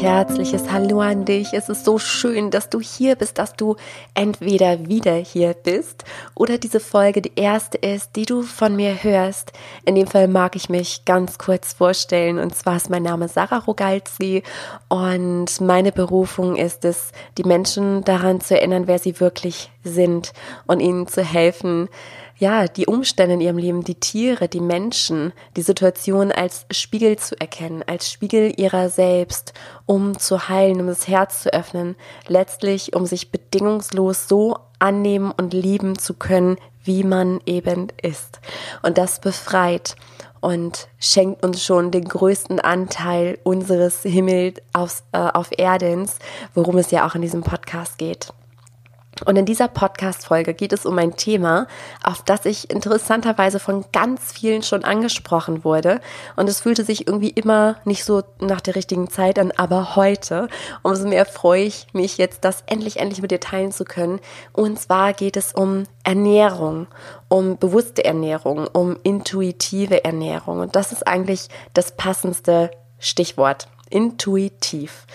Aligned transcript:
herzliches 0.00 0.70
Hallo 0.72 1.02
an 1.02 1.26
dich. 1.26 1.52
Es 1.52 1.68
ist 1.68 1.84
so 1.84 1.98
schön, 1.98 2.50
dass 2.50 2.70
du 2.70 2.80
hier 2.80 3.16
bist, 3.16 3.36
dass 3.36 3.52
du 3.52 3.76
entweder 4.14 4.86
wieder 4.88 5.12
hier 5.12 5.52
bist 5.52 6.04
oder 6.34 6.56
diese 6.56 6.80
Folge 6.80 7.20
die 7.20 7.32
erste 7.36 7.76
ist, 7.76 8.16
die 8.16 8.24
du 8.24 8.40
von 8.40 8.76
mir 8.76 9.02
hörst. 9.02 9.52
In 9.84 9.96
dem 9.96 10.06
Fall 10.06 10.26
mag 10.26 10.56
ich 10.56 10.70
mich 10.70 11.04
ganz 11.04 11.36
kurz 11.36 11.74
vorstellen. 11.74 12.38
Und 12.38 12.54
zwar 12.54 12.76
ist 12.76 12.88
mein 12.88 13.02
Name 13.02 13.28
Sarah 13.28 13.58
Rogalzi 13.58 14.42
und 14.88 15.60
meine 15.60 15.92
Berufung 15.92 16.56
ist 16.56 16.86
es, 16.86 17.12
die 17.36 17.44
Menschen 17.44 18.02
daran 18.02 18.40
zu 18.40 18.56
erinnern, 18.56 18.86
wer 18.86 18.98
sie 18.98 19.20
wirklich 19.20 19.70
sind 19.84 20.32
und 20.66 20.80
ihnen 20.80 21.08
zu 21.08 21.22
helfen, 21.22 21.90
ja, 22.40 22.66
die 22.66 22.86
Umstände 22.86 23.34
in 23.34 23.40
ihrem 23.42 23.58
Leben, 23.58 23.84
die 23.84 23.94
Tiere, 23.94 24.48
die 24.48 24.60
Menschen, 24.60 25.34
die 25.56 25.62
Situation 25.62 26.32
als 26.32 26.64
Spiegel 26.70 27.18
zu 27.18 27.38
erkennen, 27.38 27.84
als 27.86 28.10
Spiegel 28.10 28.58
ihrer 28.58 28.88
selbst, 28.88 29.52
um 29.84 30.18
zu 30.18 30.48
heilen, 30.48 30.80
um 30.80 30.86
das 30.86 31.06
Herz 31.06 31.42
zu 31.42 31.52
öffnen, 31.52 31.96
letztlich 32.26 32.96
um 32.96 33.04
sich 33.04 33.30
bedingungslos 33.30 34.26
so 34.26 34.56
annehmen 34.78 35.32
und 35.32 35.52
lieben 35.52 35.98
zu 35.98 36.14
können, 36.14 36.56
wie 36.82 37.04
man 37.04 37.40
eben 37.44 37.88
ist. 38.00 38.40
Und 38.82 38.96
das 38.96 39.20
befreit 39.20 39.96
und 40.40 40.88
schenkt 40.98 41.44
uns 41.44 41.62
schon 41.62 41.90
den 41.90 42.04
größten 42.04 42.58
Anteil 42.58 43.38
unseres 43.42 44.02
Himmels 44.02 44.62
auf, 44.72 45.02
äh, 45.12 45.18
auf 45.18 45.50
Erdens, 45.58 46.16
worum 46.54 46.78
es 46.78 46.90
ja 46.90 47.06
auch 47.06 47.14
in 47.14 47.20
diesem 47.20 47.42
Podcast 47.42 47.98
geht. 47.98 48.32
Und 49.24 49.36
in 49.36 49.44
dieser 49.44 49.68
Podcast-Folge 49.68 50.54
geht 50.54 50.72
es 50.72 50.86
um 50.86 50.98
ein 50.98 51.16
Thema, 51.16 51.66
auf 52.02 52.22
das 52.22 52.44
ich 52.44 52.70
interessanterweise 52.70 53.58
von 53.58 53.84
ganz 53.92 54.32
vielen 54.32 54.62
schon 54.62 54.84
angesprochen 54.84 55.64
wurde. 55.64 56.00
Und 56.36 56.48
es 56.48 56.60
fühlte 56.60 56.84
sich 56.84 57.06
irgendwie 57.06 57.30
immer 57.30 57.76
nicht 57.84 58.04
so 58.04 58.22
nach 58.40 58.60
der 58.60 58.76
richtigen 58.76 59.08
Zeit 59.08 59.38
an, 59.38 59.52
aber 59.56 59.96
heute, 59.96 60.48
umso 60.82 61.06
mehr 61.06 61.26
freue 61.26 61.64
ich 61.64 61.86
mich 61.92 62.18
jetzt, 62.18 62.44
das 62.44 62.62
endlich, 62.66 62.98
endlich 62.98 63.22
mit 63.22 63.30
dir 63.30 63.40
teilen 63.40 63.72
zu 63.72 63.84
können. 63.84 64.20
Und 64.52 64.80
zwar 64.80 65.12
geht 65.12 65.36
es 65.36 65.52
um 65.52 65.84
Ernährung, 66.04 66.86
um 67.28 67.58
bewusste 67.58 68.04
Ernährung, 68.04 68.66
um 68.66 68.96
intuitive 69.02 70.04
Ernährung. 70.04 70.60
Und 70.60 70.76
das 70.76 70.92
ist 70.92 71.06
eigentlich 71.06 71.48
das 71.74 71.92
passendste 71.92 72.70
Stichwort 72.98 73.68
intuitiv. 73.90 75.06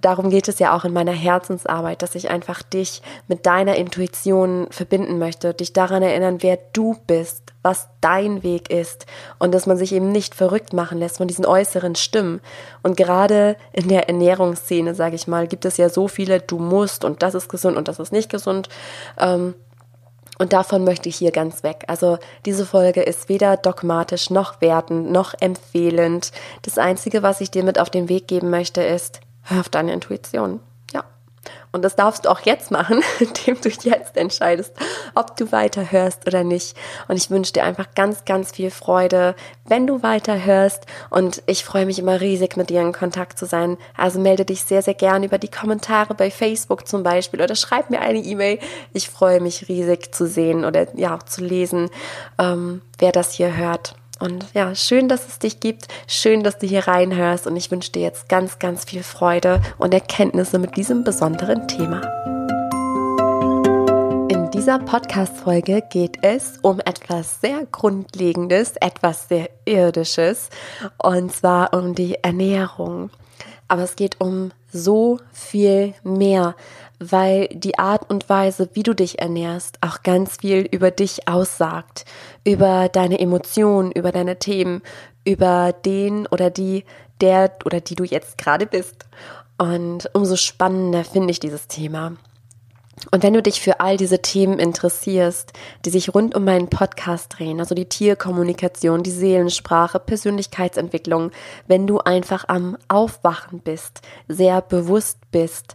Darum 0.00 0.28
geht 0.28 0.48
es 0.48 0.58
ja 0.58 0.76
auch 0.76 0.84
in 0.84 0.92
meiner 0.92 1.12
Herzensarbeit, 1.12 2.02
dass 2.02 2.14
ich 2.14 2.28
einfach 2.28 2.62
dich 2.62 3.00
mit 3.28 3.46
deiner 3.46 3.76
Intuition 3.76 4.66
verbinden 4.70 5.18
möchte, 5.18 5.54
dich 5.54 5.72
daran 5.72 6.02
erinnern, 6.02 6.42
wer 6.42 6.58
du 6.72 6.96
bist, 7.06 7.52
was 7.62 7.88
dein 8.00 8.42
Weg 8.42 8.70
ist 8.70 9.06
und 9.38 9.54
dass 9.54 9.66
man 9.66 9.78
sich 9.78 9.92
eben 9.92 10.12
nicht 10.12 10.34
verrückt 10.34 10.72
machen 10.72 10.98
lässt 10.98 11.16
von 11.16 11.28
diesen 11.28 11.46
äußeren 11.46 11.94
Stimmen. 11.94 12.40
Und 12.82 12.96
gerade 12.96 13.56
in 13.72 13.88
der 13.88 14.08
Ernährungsszene, 14.08 14.94
sage 14.94 15.14
ich 15.14 15.26
mal, 15.26 15.46
gibt 15.46 15.64
es 15.64 15.78
ja 15.78 15.88
so 15.88 16.08
viele, 16.08 16.40
du 16.40 16.58
musst 16.58 17.04
und 17.04 17.22
das 17.22 17.34
ist 17.34 17.48
gesund 17.48 17.76
und 17.76 17.88
das 17.88 17.98
ist 17.98 18.12
nicht 18.12 18.30
gesund. 18.30 18.68
Ähm, 19.18 19.54
und 20.38 20.52
davon 20.52 20.84
möchte 20.84 21.08
ich 21.08 21.16
hier 21.16 21.30
ganz 21.30 21.62
weg. 21.62 21.84
Also 21.86 22.18
diese 22.44 22.66
Folge 22.66 23.02
ist 23.02 23.28
weder 23.28 23.56
dogmatisch 23.56 24.30
noch 24.30 24.60
wertend 24.60 25.10
noch 25.10 25.34
empfehlend. 25.40 26.32
Das 26.62 26.78
Einzige, 26.78 27.22
was 27.22 27.40
ich 27.40 27.50
dir 27.50 27.64
mit 27.64 27.78
auf 27.78 27.90
den 27.90 28.08
Weg 28.08 28.28
geben 28.28 28.50
möchte, 28.50 28.82
ist, 28.82 29.20
hör 29.42 29.60
auf 29.60 29.68
deine 29.68 29.92
Intuition. 29.92 30.60
Und 31.72 31.82
das 31.82 31.96
darfst 31.96 32.24
du 32.24 32.30
auch 32.30 32.40
jetzt 32.40 32.70
machen, 32.70 33.02
indem 33.18 33.60
du 33.60 33.68
jetzt 33.68 34.16
entscheidest, 34.16 34.72
ob 35.14 35.36
du 35.36 35.50
weiterhörst 35.50 36.26
oder 36.26 36.44
nicht. 36.44 36.76
Und 37.08 37.16
ich 37.16 37.30
wünsche 37.30 37.52
dir 37.52 37.64
einfach 37.64 37.88
ganz, 37.94 38.24
ganz 38.24 38.52
viel 38.52 38.70
Freude, 38.70 39.34
wenn 39.64 39.86
du 39.86 40.02
weiterhörst. 40.02 40.86
Und 41.10 41.42
ich 41.46 41.64
freue 41.64 41.86
mich 41.86 41.98
immer 41.98 42.20
riesig, 42.20 42.56
mit 42.56 42.70
dir 42.70 42.80
in 42.80 42.92
Kontakt 42.92 43.38
zu 43.38 43.46
sein. 43.46 43.76
Also 43.96 44.20
melde 44.20 44.44
dich 44.44 44.62
sehr, 44.62 44.82
sehr 44.82 44.94
gern 44.94 45.24
über 45.24 45.38
die 45.38 45.50
Kommentare 45.50 46.14
bei 46.14 46.30
Facebook 46.30 46.86
zum 46.86 47.02
Beispiel 47.02 47.42
oder 47.42 47.56
schreib 47.56 47.90
mir 47.90 48.00
eine 48.00 48.20
E-Mail. 48.20 48.58
Ich 48.92 49.10
freue 49.10 49.40
mich 49.40 49.68
riesig 49.68 50.14
zu 50.14 50.26
sehen 50.26 50.64
oder 50.64 50.86
ja, 50.96 51.18
zu 51.26 51.42
lesen, 51.42 51.90
ähm, 52.38 52.82
wer 52.98 53.12
das 53.12 53.32
hier 53.32 53.56
hört. 53.56 53.96
Und 54.20 54.46
ja, 54.54 54.74
schön, 54.74 55.08
dass 55.08 55.26
es 55.26 55.38
dich 55.38 55.60
gibt. 55.60 55.88
Schön, 56.06 56.42
dass 56.42 56.58
du 56.58 56.66
hier 56.66 56.86
reinhörst. 56.86 57.46
Und 57.46 57.56
ich 57.56 57.70
wünsche 57.70 57.92
dir 57.92 58.02
jetzt 58.02 58.28
ganz, 58.28 58.58
ganz 58.58 58.84
viel 58.84 59.02
Freude 59.02 59.60
und 59.78 59.92
Erkenntnisse 59.92 60.58
mit 60.58 60.76
diesem 60.76 61.04
besonderen 61.04 61.66
Thema. 61.68 62.00
In 64.30 64.50
dieser 64.52 64.78
Podcast-Folge 64.78 65.82
geht 65.90 66.18
es 66.22 66.58
um 66.62 66.80
etwas 66.80 67.40
sehr 67.40 67.66
Grundlegendes, 67.70 68.76
etwas 68.76 69.28
sehr 69.28 69.50
Irdisches. 69.64 70.48
Und 70.98 71.32
zwar 71.32 71.74
um 71.74 71.94
die 71.94 72.16
Ernährung. 72.22 73.10
Aber 73.68 73.82
es 73.82 73.96
geht 73.96 74.20
um 74.20 74.52
so 74.72 75.18
viel 75.32 75.94
mehr 76.02 76.54
weil 76.98 77.48
die 77.48 77.78
Art 77.78 78.08
und 78.10 78.28
Weise, 78.28 78.68
wie 78.74 78.82
du 78.82 78.94
dich 78.94 79.18
ernährst, 79.18 79.78
auch 79.80 80.02
ganz 80.02 80.38
viel 80.38 80.68
über 80.70 80.90
dich 80.90 81.28
aussagt, 81.28 82.04
über 82.44 82.88
deine 82.88 83.18
Emotionen, 83.18 83.92
über 83.92 84.12
deine 84.12 84.38
Themen, 84.38 84.82
über 85.24 85.72
den 85.72 86.26
oder 86.26 86.50
die, 86.50 86.84
der 87.20 87.52
oder 87.64 87.80
die 87.80 87.94
du 87.94 88.04
jetzt 88.04 88.38
gerade 88.38 88.66
bist. 88.66 89.06
Und 89.58 90.10
umso 90.14 90.36
spannender 90.36 91.04
finde 91.04 91.30
ich 91.30 91.40
dieses 91.40 91.68
Thema. 91.68 92.12
Und 93.10 93.22
wenn 93.22 93.34
du 93.34 93.42
dich 93.42 93.60
für 93.60 93.80
all 93.80 93.96
diese 93.96 94.22
Themen 94.22 94.58
interessierst, 94.58 95.52
die 95.84 95.90
sich 95.90 96.14
rund 96.14 96.34
um 96.34 96.44
meinen 96.44 96.68
Podcast 96.68 97.36
drehen, 97.36 97.60
also 97.60 97.74
die 97.74 97.88
Tierkommunikation, 97.88 99.02
die 99.02 99.10
Seelensprache, 99.10 99.98
Persönlichkeitsentwicklung, 99.98 101.30
wenn 101.66 101.86
du 101.86 101.98
einfach 101.98 102.44
am 102.48 102.76
Aufwachen 102.88 103.60
bist, 103.60 104.02
sehr 104.28 104.62
bewusst 104.62 105.18
bist, 105.30 105.74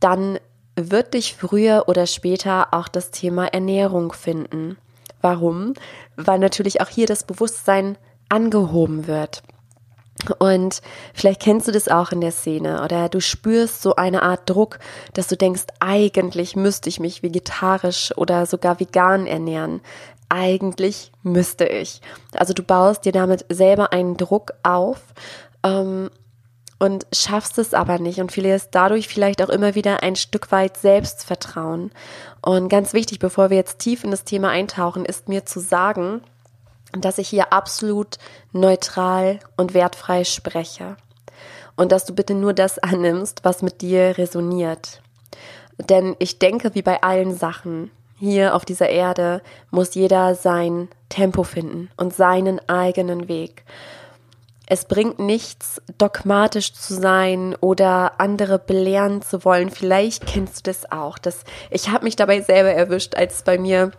dann 0.00 0.38
wird 0.76 1.14
dich 1.14 1.34
früher 1.34 1.84
oder 1.88 2.06
später 2.06 2.68
auch 2.72 2.88
das 2.88 3.10
Thema 3.10 3.46
Ernährung 3.46 4.12
finden. 4.12 4.76
Warum? 5.20 5.74
Weil 6.16 6.38
natürlich 6.38 6.80
auch 6.80 6.88
hier 6.88 7.06
das 7.06 7.24
Bewusstsein 7.24 7.98
angehoben 8.28 9.06
wird. 9.06 9.42
Und 10.38 10.80
vielleicht 11.14 11.40
kennst 11.40 11.68
du 11.68 11.72
das 11.72 11.88
auch 11.88 12.10
in 12.10 12.20
der 12.20 12.32
Szene 12.32 12.82
oder 12.82 13.08
du 13.08 13.20
spürst 13.20 13.82
so 13.82 13.96
eine 13.96 14.22
Art 14.22 14.50
Druck, 14.50 14.78
dass 15.14 15.28
du 15.28 15.36
denkst, 15.36 15.64
eigentlich 15.80 16.56
müsste 16.56 16.88
ich 16.88 16.98
mich 16.98 17.22
vegetarisch 17.22 18.12
oder 18.16 18.46
sogar 18.46 18.80
vegan 18.80 19.26
ernähren. 19.26 19.80
Eigentlich 20.28 21.12
müsste 21.22 21.66
ich. 21.66 22.00
Also 22.34 22.52
du 22.52 22.62
baust 22.62 23.04
dir 23.04 23.12
damit 23.12 23.46
selber 23.48 23.92
einen 23.92 24.16
Druck 24.16 24.52
auf, 24.62 25.00
ähm, 25.62 26.10
und 26.78 27.06
schaffst 27.12 27.58
es 27.58 27.74
aber 27.74 27.98
nicht 27.98 28.20
und 28.20 28.32
verlierst 28.32 28.68
dadurch 28.72 29.08
vielleicht 29.08 29.42
auch 29.42 29.48
immer 29.48 29.74
wieder 29.74 30.02
ein 30.02 30.16
Stück 30.16 30.52
weit 30.52 30.76
Selbstvertrauen. 30.76 31.90
Und 32.40 32.68
ganz 32.68 32.92
wichtig, 32.92 33.18
bevor 33.18 33.50
wir 33.50 33.56
jetzt 33.56 33.80
tief 33.80 34.04
in 34.04 34.10
das 34.10 34.24
Thema 34.24 34.50
eintauchen, 34.50 35.04
ist 35.04 35.28
mir 35.28 35.44
zu 35.44 35.60
sagen, 35.60 36.22
dass 37.00 37.18
ich 37.18 37.28
hier 37.28 37.52
absolut 37.52 38.18
neutral 38.52 39.40
und 39.56 39.74
wertfrei 39.74 40.24
spreche. 40.24 40.96
Und 41.76 41.92
dass 41.92 42.04
du 42.04 42.14
bitte 42.14 42.34
nur 42.34 42.52
das 42.52 42.78
annimmst, 42.78 43.44
was 43.44 43.62
mit 43.62 43.80
dir 43.80 44.18
resoniert. 44.18 45.00
Denn 45.78 46.16
ich 46.18 46.38
denke, 46.38 46.74
wie 46.74 46.82
bei 46.82 47.02
allen 47.02 47.36
Sachen 47.36 47.90
hier 48.18 48.54
auf 48.54 48.64
dieser 48.64 48.88
Erde, 48.88 49.42
muss 49.70 49.94
jeder 49.94 50.34
sein 50.34 50.88
Tempo 51.08 51.44
finden 51.44 51.88
und 51.96 52.12
seinen 52.14 52.60
eigenen 52.68 53.28
Weg. 53.28 53.64
Es 54.70 54.84
bringt 54.84 55.18
nichts, 55.18 55.80
dogmatisch 55.96 56.74
zu 56.74 56.92
sein 56.94 57.56
oder 57.60 58.20
andere 58.20 58.58
belehren 58.58 59.22
zu 59.22 59.44
wollen. 59.44 59.70
Vielleicht 59.70 60.26
kennst 60.26 60.58
du 60.58 60.70
das 60.70 60.92
auch. 60.92 61.16
Das, 61.16 61.44
ich 61.70 61.88
habe 61.88 62.04
mich 62.04 62.16
dabei 62.16 62.42
selber 62.42 62.70
erwischt, 62.70 63.14
als 63.14 63.42
bei 63.44 63.56
mir 63.56 63.92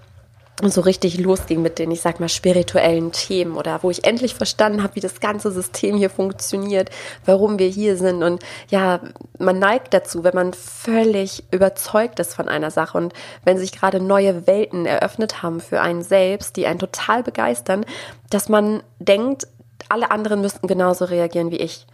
so 0.67 0.81
richtig 0.81 1.17
losging 1.17 1.61
mit 1.61 1.79
den, 1.79 1.89
ich 1.91 2.01
sag 2.01 2.19
mal, 2.19 2.27
spirituellen 2.27 3.11
Themen 3.11 3.55
oder 3.55 3.81
wo 3.81 3.89
ich 3.89 4.03
endlich 4.03 4.35
verstanden 4.35 4.83
habe, 4.83 4.95
wie 4.95 4.99
das 4.99 5.21
ganze 5.21 5.51
System 5.51 5.95
hier 5.95 6.09
funktioniert, 6.09 6.89
warum 7.25 7.59
wir 7.59 7.69
hier 7.69 7.95
sind. 7.95 8.23
Und 8.23 8.43
ja, 8.69 8.99
man 9.37 9.59
neigt 9.59 9.93
dazu, 9.93 10.23
wenn 10.23 10.35
man 10.35 10.53
völlig 10.53 11.43
überzeugt 11.51 12.19
ist 12.19 12.33
von 12.33 12.49
einer 12.49 12.71
Sache 12.71 12.97
und 12.97 13.13
wenn 13.45 13.57
sich 13.57 13.71
gerade 13.71 14.01
neue 14.01 14.47
Welten 14.47 14.85
eröffnet 14.85 15.41
haben 15.41 15.61
für 15.61 15.79
einen 15.81 16.03
selbst, 16.03 16.57
die 16.57 16.67
einen 16.67 16.79
total 16.79 17.23
begeistern, 17.23 17.85
dass 18.29 18.49
man 18.49 18.83
denkt, 18.99 19.47
alle 19.87 20.11
anderen 20.11 20.41
müssten 20.41 20.67
genauso 20.67 21.05
reagieren 21.05 21.51
wie 21.51 21.57
ich. 21.57 21.87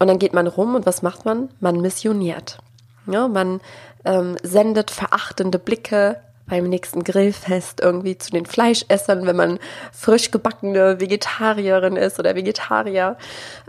Und 0.00 0.08
dann 0.08 0.18
geht 0.18 0.34
man 0.34 0.46
rum 0.46 0.74
und 0.74 0.86
was 0.86 1.02
macht 1.02 1.24
man? 1.24 1.50
Man 1.60 1.80
missioniert. 1.80 2.58
Ja, 3.06 3.28
man 3.28 3.60
ähm, 4.04 4.36
sendet 4.42 4.90
verachtende 4.90 5.58
Blicke 5.58 6.20
beim 6.48 6.64
nächsten 6.64 7.04
Grillfest 7.04 7.80
irgendwie 7.80 8.18
zu 8.18 8.30
den 8.30 8.46
Fleischessern, 8.46 9.26
wenn 9.26 9.36
man 9.36 9.58
frisch 9.92 10.30
gebackene 10.30 11.00
Vegetarierin 11.00 11.96
ist 11.96 12.18
oder 12.18 12.34
Vegetarier. 12.34 13.16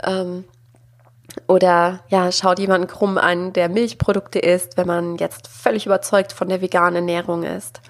Ähm, 0.02 0.44
oder 1.46 2.00
ja, 2.08 2.32
schaut 2.32 2.58
jemanden 2.58 2.88
krumm 2.88 3.18
an, 3.18 3.52
der 3.52 3.68
Milchprodukte 3.68 4.38
isst, 4.38 4.76
wenn 4.76 4.86
man 4.86 5.16
jetzt 5.16 5.48
völlig 5.48 5.86
überzeugt 5.86 6.32
von 6.32 6.48
der 6.48 6.60
veganen 6.60 6.96
Ernährung 6.96 7.44
ist. 7.44 7.80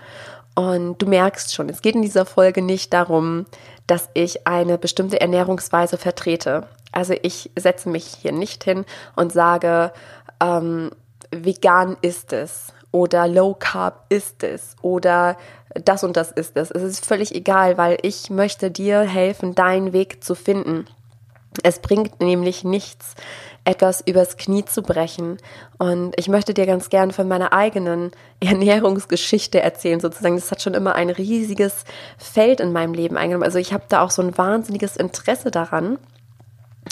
Und 0.54 1.00
du 1.00 1.06
merkst 1.06 1.54
schon, 1.54 1.68
es 1.68 1.80
geht 1.80 1.94
in 1.94 2.02
dieser 2.02 2.26
Folge 2.26 2.60
nicht 2.60 2.92
darum, 2.92 3.46
dass 3.86 4.08
ich 4.14 4.46
eine 4.46 4.78
bestimmte 4.78 5.20
Ernährungsweise 5.20 5.96
vertrete. 5.96 6.66
Also 6.92 7.14
ich 7.22 7.50
setze 7.56 7.88
mich 7.88 8.04
hier 8.04 8.32
nicht 8.32 8.64
hin 8.64 8.84
und 9.16 9.32
sage, 9.32 9.92
ähm, 10.40 10.90
vegan 11.30 11.96
ist 12.02 12.32
es 12.32 12.72
oder 12.92 13.28
low 13.28 13.54
carb 13.54 14.04
ist 14.08 14.42
es 14.42 14.76
oder 14.82 15.36
das 15.74 16.02
und 16.02 16.16
das 16.16 16.32
ist 16.32 16.56
es. 16.56 16.70
Es 16.70 16.82
ist 16.82 17.06
völlig 17.06 17.34
egal, 17.34 17.78
weil 17.78 17.98
ich 18.02 18.30
möchte 18.30 18.70
dir 18.70 19.00
helfen, 19.00 19.54
deinen 19.54 19.92
Weg 19.92 20.24
zu 20.24 20.34
finden. 20.34 20.86
Es 21.62 21.80
bringt 21.80 22.20
nämlich 22.20 22.64
nichts, 22.64 23.14
etwas 23.64 24.00
übers 24.00 24.36
Knie 24.36 24.64
zu 24.64 24.82
brechen. 24.82 25.38
Und 25.78 26.18
ich 26.18 26.28
möchte 26.28 26.54
dir 26.54 26.66
ganz 26.66 26.90
gern 26.90 27.12
von 27.12 27.28
meiner 27.28 27.52
eigenen 27.52 28.12
Ernährungsgeschichte 28.40 29.60
erzählen, 29.60 30.00
sozusagen. 30.00 30.36
Das 30.36 30.50
hat 30.50 30.62
schon 30.62 30.74
immer 30.74 30.94
ein 30.94 31.10
riesiges 31.10 31.84
Feld 32.18 32.60
in 32.60 32.72
meinem 32.72 32.94
Leben 32.94 33.16
eingenommen. 33.16 33.44
Also 33.44 33.58
ich 33.58 33.72
habe 33.72 33.84
da 33.88 34.02
auch 34.02 34.10
so 34.10 34.22
ein 34.22 34.36
wahnsinniges 34.36 34.96
Interesse 34.96 35.50
daran. 35.50 35.98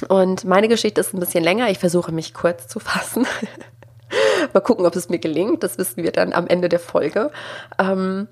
Und 0.09 0.45
meine 0.45 0.69
Geschichte 0.69 1.01
ist 1.01 1.15
ein 1.15 1.21
bisschen 1.21 1.43
länger. 1.43 1.71
Ich 1.71 1.79
versuche 1.79 2.13
mich 2.13 2.35
kurz 2.35 2.69
zu 2.69 2.79
fassen. 2.79 3.27
Mal 4.53 4.61
gucken, 4.61 4.87
ob 4.87 4.97
es 4.97 5.09
mir 5.09 5.19
gelingt. 5.19 5.63
Das 5.63 5.79
wissen 5.79 6.03
wir 6.03 6.13
dann 6.13 6.33
am 6.33 6.47
Ende 6.47 6.69
der 6.69 6.81
Folge. 6.81 7.31
Ähm, 7.79 8.29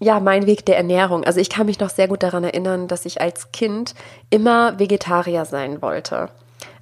ja, 0.00 0.20
mein 0.20 0.46
Weg 0.46 0.66
der 0.66 0.76
Ernährung. 0.76 1.24
Also 1.24 1.40
ich 1.40 1.50
kann 1.50 1.66
mich 1.66 1.80
noch 1.80 1.90
sehr 1.90 2.08
gut 2.08 2.22
daran 2.22 2.44
erinnern, 2.44 2.88
dass 2.88 3.06
ich 3.06 3.20
als 3.20 3.52
Kind 3.52 3.94
immer 4.30 4.78
Vegetarier 4.78 5.44
sein 5.44 5.82
wollte. 5.82 6.28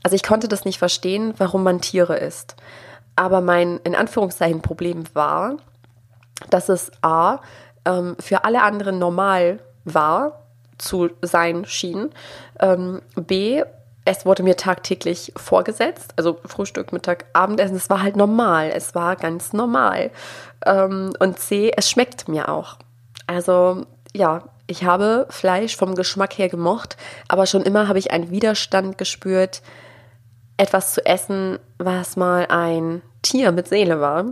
Also 0.03 0.17
ich 0.17 0.23
konnte 0.23 0.49
das 0.49 0.65
nicht 0.65 0.79
verstehen, 0.79 1.35
warum 1.39 1.63
man 1.63 1.81
Tiere 1.81 2.17
isst. 2.17 2.57
Aber 3.15 3.41
mein 3.41 3.79
in 3.85 3.95
Anführungszeichen 3.95 4.63
Problem 4.63 5.05
war, 5.15 5.57
dass 6.51 6.69
es 6.69 6.91
A 7.03 7.41
ähm, 7.85 8.17
für 8.19 8.45
alle 8.45 8.63
anderen 8.63 8.99
normal 8.99 9.61
war 9.85 10.47
zu 10.79 11.11
sein 11.21 11.65
schien, 11.65 12.11
ähm, 12.61 13.03
B 13.15 13.63
es 14.05 14.27
wurde 14.27 14.43
mir 14.43 14.57
tagtäglich 14.57 15.33
vorgesetzt, 15.37 16.13
also 16.17 16.39
Frühstück, 16.45 16.93
Mittag, 16.93 17.27
Abendessen, 17.33 17.77
es 17.77 17.89
war 17.89 18.03
halt 18.03 18.17
normal, 18.17 18.71
es 18.75 18.95
war 18.95 19.17
ganz 19.17 19.53
normal. 19.53 20.11
Ähm, 20.67 21.13
und 21.21 21.39
C, 21.39 21.73
es 21.77 21.89
schmeckt 21.89 22.29
mir 22.29 22.49
auch. 22.49 22.79
Also 23.27 23.87
ja, 24.13 24.43
ich 24.67 24.85
habe 24.85 25.27
Fleisch 25.31 25.77
vom 25.77 25.95
Geschmack 25.95 26.37
her 26.39 26.49
gemocht, 26.49 26.97
aber 27.29 27.47
schon 27.47 27.63
immer 27.63 27.89
habe 27.89 27.99
ich 27.99 28.11
einen 28.11 28.31
Widerstand 28.31 28.99
gespürt, 28.99 29.63
etwas 30.57 30.95
zu 30.95 31.05
essen, 31.07 31.59
was 31.79 32.17
mal 32.17 32.47
ein 32.49 33.03
Tier 33.23 33.53
mit 33.53 33.69
Seele 33.69 34.01
war. 34.01 34.27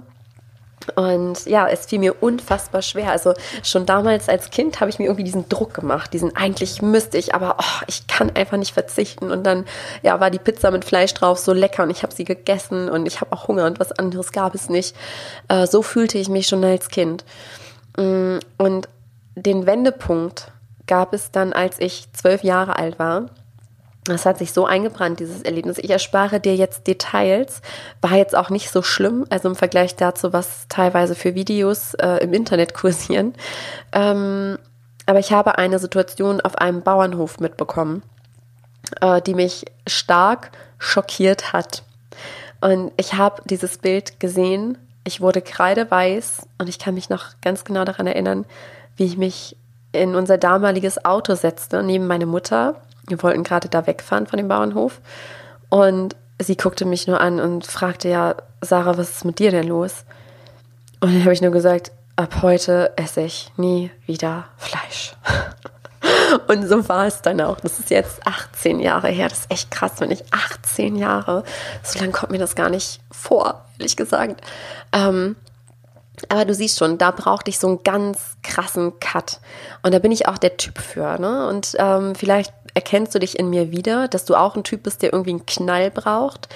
Und 0.97 1.45
ja, 1.47 1.69
es 1.69 1.87
fiel 1.87 1.99
mir 1.99 2.23
unfassbar 2.23 2.83
schwer. 2.83 3.11
Also 3.11 3.35
schon 3.63 3.87
damals 3.87 4.29
als 4.29 4.51
Kind 4.51 4.81
habe 4.81 4.91
ich 4.91 4.99
mir 4.99 5.05
irgendwie 5.05 5.25
diesen 5.25 5.49
Druck 5.49 5.75
gemacht, 5.75 6.13
diesen 6.13 6.35
eigentlich 6.37 6.83
müsste 6.83 7.19
ich, 7.19 7.35
aber 7.35 7.57
oh, 7.59 7.85
ich 7.87 8.07
kann 8.07 8.31
einfach 8.35 8.57
nicht 8.57 8.73
verzichten. 8.73 9.31
Und 9.31 9.45
dann 9.45 9.67
ja, 10.03 10.21
war 10.21 10.31
die 10.31 10.39
Pizza 10.39 10.71
mit 10.71 10.85
Fleisch 10.85 11.13
drauf 11.15 11.39
so 11.39 11.53
lecker 11.53 11.83
und 11.83 11.91
ich 11.91 12.03
habe 12.03 12.15
sie 12.15 12.25
gegessen 12.25 12.89
und 12.89 13.07
ich 13.07 13.21
habe 13.21 13.33
auch 13.33 13.49
Hunger 13.49 13.67
und 13.67 13.79
was 13.79 13.93
anderes 13.93 14.33
gab 14.33 14.55
es 14.55 14.69
nicht. 14.69 14.97
Äh, 15.49 15.67
so 15.67 15.83
fühlte 15.83 16.19
ich 16.19 16.29
mich 16.29 16.47
schon 16.47 16.65
als 16.65 16.89
Kind. 16.89 17.25
Mm, 17.97 18.39
und 18.57 18.89
den 19.37 19.67
Wendepunkt 19.67 20.51
gab 20.87 21.13
es 21.13 21.31
dann, 21.31 21.53
als 21.53 21.79
ich 21.79 22.09
zwölf 22.13 22.43
Jahre 22.43 22.77
alt 22.77 22.99
war. 22.99 23.27
Das 24.05 24.25
hat 24.25 24.39
sich 24.39 24.53
so 24.53 24.65
eingebrannt, 24.65 25.21
dieses 25.21 25.43
Erlebnis. 25.43 25.79
Ich 25.79 25.91
erspare 25.91 26.41
dir 26.41 26.57
jetzt 26.57 26.87
Details. 26.87 27.61
War 28.01 28.17
jetzt 28.17 28.35
auch 28.35 28.49
nicht 28.49 28.71
so 28.71 28.83
schlimm, 28.83 29.27
also 29.29 29.49
im 29.49 29.57
Vergleich 29.57 29.95
dazu, 29.95 30.33
was 30.33 30.67
teilweise 30.69 31.15
für 31.15 31.35
Videos 31.35 31.95
äh, 31.95 32.17
im 32.25 32.33
Internet 32.33 32.75
kursieren. 32.81 33.35
Ähm, 33.93 34.59
aber 35.07 35.19
ich 35.19 35.33
habe 35.33 35.59
eine 35.59 35.79
Situation 35.79 36.41
auf 36.41 36.57
einem 36.57 36.83
Bauernhof 36.83 37.41
mitbekommen, 37.41 38.03
äh, 39.01 39.21
die 39.21 39.35
mich 39.35 39.67
stark 39.87 40.51
schockiert 40.79 41.53
hat. 41.53 41.83
Und 42.61 42.93
ich 42.97 43.15
habe 43.15 43.43
dieses 43.45 43.79
Bild 43.79 44.19
gesehen. 44.19 44.79
Ich 45.05 45.21
wurde 45.21 45.43
kreideweiß 45.43 46.47
und 46.59 46.69
ich 46.69 46.79
kann 46.79 46.95
mich 46.95 47.11
noch 47.11 47.27
ganz 47.43 47.65
genau 47.65 47.85
daran 47.85 48.07
erinnern, 48.07 48.47
wie 48.97 49.05
ich 49.05 49.17
mich 49.17 49.57
in 49.93 50.15
unser 50.15 50.39
damaliges 50.39 51.05
Auto 51.05 51.35
setzte, 51.35 51.83
neben 51.83 52.07
meine 52.07 52.27
Mutter 52.27 52.81
wir 53.11 53.23
wollten 53.23 53.43
gerade 53.43 53.69
da 53.69 53.87
wegfahren 53.87 54.27
von 54.27 54.37
dem 54.37 54.49
Bauernhof. 54.49 55.01
Und 55.69 56.17
sie 56.41 56.57
guckte 56.57 56.85
mich 56.85 57.07
nur 57.07 57.21
an 57.21 57.41
und 57.41 57.67
fragte, 57.67 58.09
ja, 58.09 58.37
Sarah, 58.61 58.97
was 58.97 59.11
ist 59.11 59.25
mit 59.25 59.39
dir 59.39 59.51
denn 59.51 59.69
los? 59.69 60.05
Und 61.01 61.15
dann 61.15 61.23
habe 61.23 61.33
ich 61.33 61.43
nur 61.43 61.53
gesagt, 61.53 61.93
ab 62.17 62.43
heute 62.43 62.93
esse 62.97 63.23
ich 63.23 63.51
nie 63.57 63.91
wieder 64.07 64.47
Fleisch. 64.57 65.15
Und 66.47 66.67
so 66.69 66.89
war 66.89 67.07
es 67.07 67.23
dann 67.23 67.41
auch. 67.41 67.61
Das 67.61 67.79
ist 67.79 67.91
jetzt 67.91 68.27
18 68.27 68.81
Jahre 68.81 69.09
her. 69.09 69.29
Das 69.29 69.41
ist 69.41 69.51
echt 69.51 69.71
krass, 69.71 69.93
wenn 69.99 70.11
ich 70.11 70.25
18 70.33 70.97
Jahre, 70.97 71.45
so 71.83 71.99
lange 71.99 72.13
kommt 72.13 72.33
mir 72.33 72.39
das 72.39 72.55
gar 72.55 72.71
nicht 72.71 73.01
vor, 73.11 73.65
ehrlich 73.79 73.97
gesagt. 73.97 74.41
Ähm, 74.93 75.37
aber 76.29 76.45
du 76.45 76.55
siehst 76.55 76.79
schon, 76.79 76.99
da 76.99 77.11
brauchte 77.11 77.51
ich 77.51 77.59
so 77.59 77.67
einen 77.67 77.83
ganz 77.83 78.37
krassen 78.43 78.99
Cut. 79.01 79.41
Und 79.83 79.95
da 79.95 79.99
bin 79.99 80.13
ich 80.13 80.29
auch 80.29 80.39
der 80.39 80.57
Typ 80.57 80.79
für. 80.79 81.19
Ne? 81.19 81.49
Und 81.49 81.75
ähm, 81.79 82.15
vielleicht 82.15 82.53
erkennst 82.81 83.15
du 83.15 83.19
dich 83.19 83.39
in 83.39 83.51
mir 83.51 83.71
wieder, 83.71 84.09
dass 84.09 84.25
du 84.25 84.35
auch 84.35 84.57
ein 84.57 84.65
Typ 84.65 84.85
bist, 84.85 85.03
der 85.03 85.13
irgendwie 85.13 85.33
einen 85.33 85.45
Knall 85.45 85.91
braucht. 85.91 86.49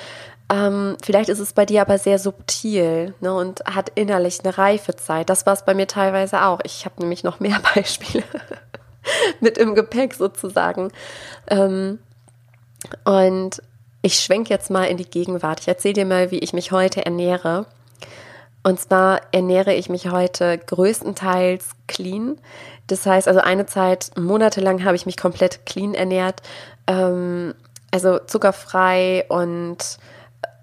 Ähm, 0.51 0.97
vielleicht 1.03 1.29
ist 1.29 1.39
es 1.39 1.53
bei 1.53 1.67
dir 1.67 1.83
aber 1.83 1.99
sehr 1.99 2.19
subtil 2.19 3.15
ne, 3.21 3.35
und 3.35 3.61
hat 3.67 3.93
innerlich 3.95 4.41
eine 4.43 4.57
Reifezeit. 4.57 5.29
Das 5.29 5.45
war 5.45 5.53
es 5.53 5.67
bei 5.67 5.75
mir 5.75 5.87
teilweise 5.87 6.43
auch. 6.45 6.61
Ich 6.65 6.87
habe 6.87 7.01
nämlich 7.01 7.25
noch 7.25 7.41
mehr 7.41 7.61
Beispiele 7.75 8.25
mit 9.41 9.59
im 9.59 9.75
Gepäck 9.75 10.15
sozusagen. 10.15 10.91
Ähm, 11.49 11.99
und 13.05 13.63
ich 14.01 14.15
schwenke 14.21 14.51
jetzt 14.51 14.71
mal 14.71 14.85
in 14.85 14.97
die 14.97 15.09
Gegenwart. 15.09 15.61
Ich 15.61 15.69
erzähle 15.69 15.95
dir 15.95 16.07
mal, 16.07 16.31
wie 16.31 16.39
ich 16.39 16.55
mich 16.55 16.73
heute 16.73 17.05
ernähre. 17.05 17.67
Und 18.63 18.81
zwar 18.81 19.21
ernähre 19.33 19.75
ich 19.75 19.91
mich 19.91 20.11
heute 20.11 20.57
größtenteils 20.57 21.73
clean. 21.87 22.39
Das 22.87 23.07
heißt, 23.07 23.29
also 23.29 23.41
eine 23.41 23.67
Zeit, 23.67 24.11
monatelang 24.17 24.85
habe 24.85 24.97
ich 24.97 25.07
mich 25.07 25.17
komplett 25.17 25.67
clean 25.67 25.95
ernährt. 25.95 26.43
Ähm, 26.87 27.55
also 27.91 28.19
zuckerfrei 28.19 29.25
und 29.29 29.99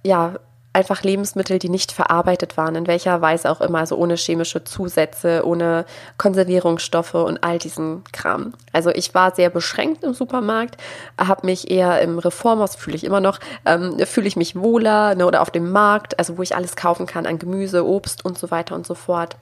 ja, 0.03 0.35
einfach 0.73 1.03
Lebensmittel, 1.03 1.59
die 1.59 1.69
nicht 1.69 1.91
verarbeitet 1.91 2.55
waren, 2.55 2.75
in 2.75 2.87
welcher 2.87 3.21
Weise 3.21 3.49
auch 3.49 3.59
immer, 3.61 3.79
also 3.79 3.97
ohne 3.97 4.15
chemische 4.15 4.63
Zusätze, 4.63 5.45
ohne 5.45 5.85
Konservierungsstoffe 6.17 7.13
und 7.13 7.43
all 7.43 7.57
diesen 7.59 8.03
Kram. 8.13 8.53
Also 8.71 8.89
ich 8.89 9.13
war 9.13 9.35
sehr 9.35 9.49
beschränkt 9.49 10.03
im 10.03 10.13
Supermarkt, 10.13 10.77
habe 11.17 11.45
mich 11.45 11.69
eher 11.69 12.01
im 12.01 12.19
Reformhaus, 12.19 12.75
fühle 12.75 12.95
ich 12.95 13.03
immer 13.03 13.19
noch, 13.19 13.39
ähm, 13.65 13.99
fühle 14.05 14.27
ich 14.27 14.37
mich 14.37 14.55
wohler 14.55 15.15
ne, 15.15 15.25
oder 15.25 15.41
auf 15.41 15.51
dem 15.51 15.71
Markt, 15.71 16.17
also 16.19 16.37
wo 16.37 16.41
ich 16.41 16.55
alles 16.55 16.75
kaufen 16.75 17.05
kann 17.05 17.25
an 17.25 17.39
Gemüse, 17.39 17.85
Obst 17.85 18.23
und 18.23 18.37
so 18.37 18.49
weiter 18.49 18.75
und 18.75 18.87
so 18.87 18.95
fort. 18.95 19.35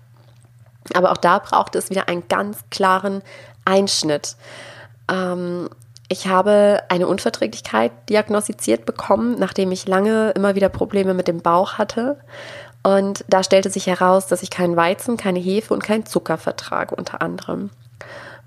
Aber 0.94 1.12
auch 1.12 1.18
da 1.18 1.40
braucht 1.40 1.76
es 1.76 1.90
wieder 1.90 2.08
einen 2.08 2.28
ganz 2.28 2.64
klaren 2.70 3.22
Einschnitt. 3.66 4.36
Ähm, 5.10 5.70
ich 6.08 6.28
habe 6.28 6.82
eine 6.90 7.08
Unverträglichkeit 7.08 7.92
diagnostiziert 8.10 8.86
bekommen, 8.86 9.38
nachdem 9.38 9.72
ich 9.72 9.88
lange 9.88 10.32
immer 10.32 10.56
wieder 10.56 10.70
Probleme 10.70 11.14
mit 11.14 11.28
dem 11.28 11.42
Bauch 11.42 11.74
hatte. 11.74 12.18
Und 12.82 13.24
da 13.28 13.44
stellte 13.44 13.70
sich 13.70 13.88
heraus, 13.88 14.28
dass 14.28 14.42
ich 14.42 14.50
keinen 14.50 14.76
Weizen, 14.76 15.18
keine 15.18 15.40
Hefe 15.40 15.74
und 15.74 15.84
keinen 15.84 16.06
Zucker 16.06 16.38
vertrage, 16.38 16.96
unter 16.96 17.22
anderem. 17.22 17.70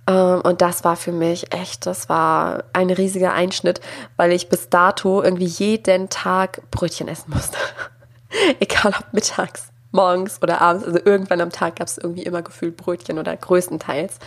Ähm, 0.08 0.40
und 0.40 0.60
das 0.60 0.82
war 0.82 0.96
für 0.96 1.12
mich 1.12 1.54
echt, 1.54 1.86
das 1.86 2.08
war 2.08 2.64
ein 2.72 2.90
riesiger 2.90 3.32
Einschnitt, 3.32 3.80
weil 4.16 4.32
ich 4.32 4.48
bis 4.48 4.68
dato 4.68 5.22
irgendwie 5.22 5.46
jeden 5.46 6.08
Tag 6.08 6.62
Brötchen 6.70 7.08
essen 7.08 7.30
musste. 7.32 7.58
Egal 8.60 8.94
ob 8.98 9.12
mittags 9.12 9.71
morgens 9.92 10.42
oder 10.42 10.60
abends, 10.60 10.84
also 10.84 10.98
irgendwann 11.04 11.40
am 11.40 11.50
Tag 11.50 11.76
gab 11.76 11.86
es 11.86 11.98
irgendwie 11.98 12.22
immer 12.22 12.42
gefühlt 12.42 12.76
Brötchen 12.76 13.18
oder 13.18 13.36
größtenteils. 13.36 14.18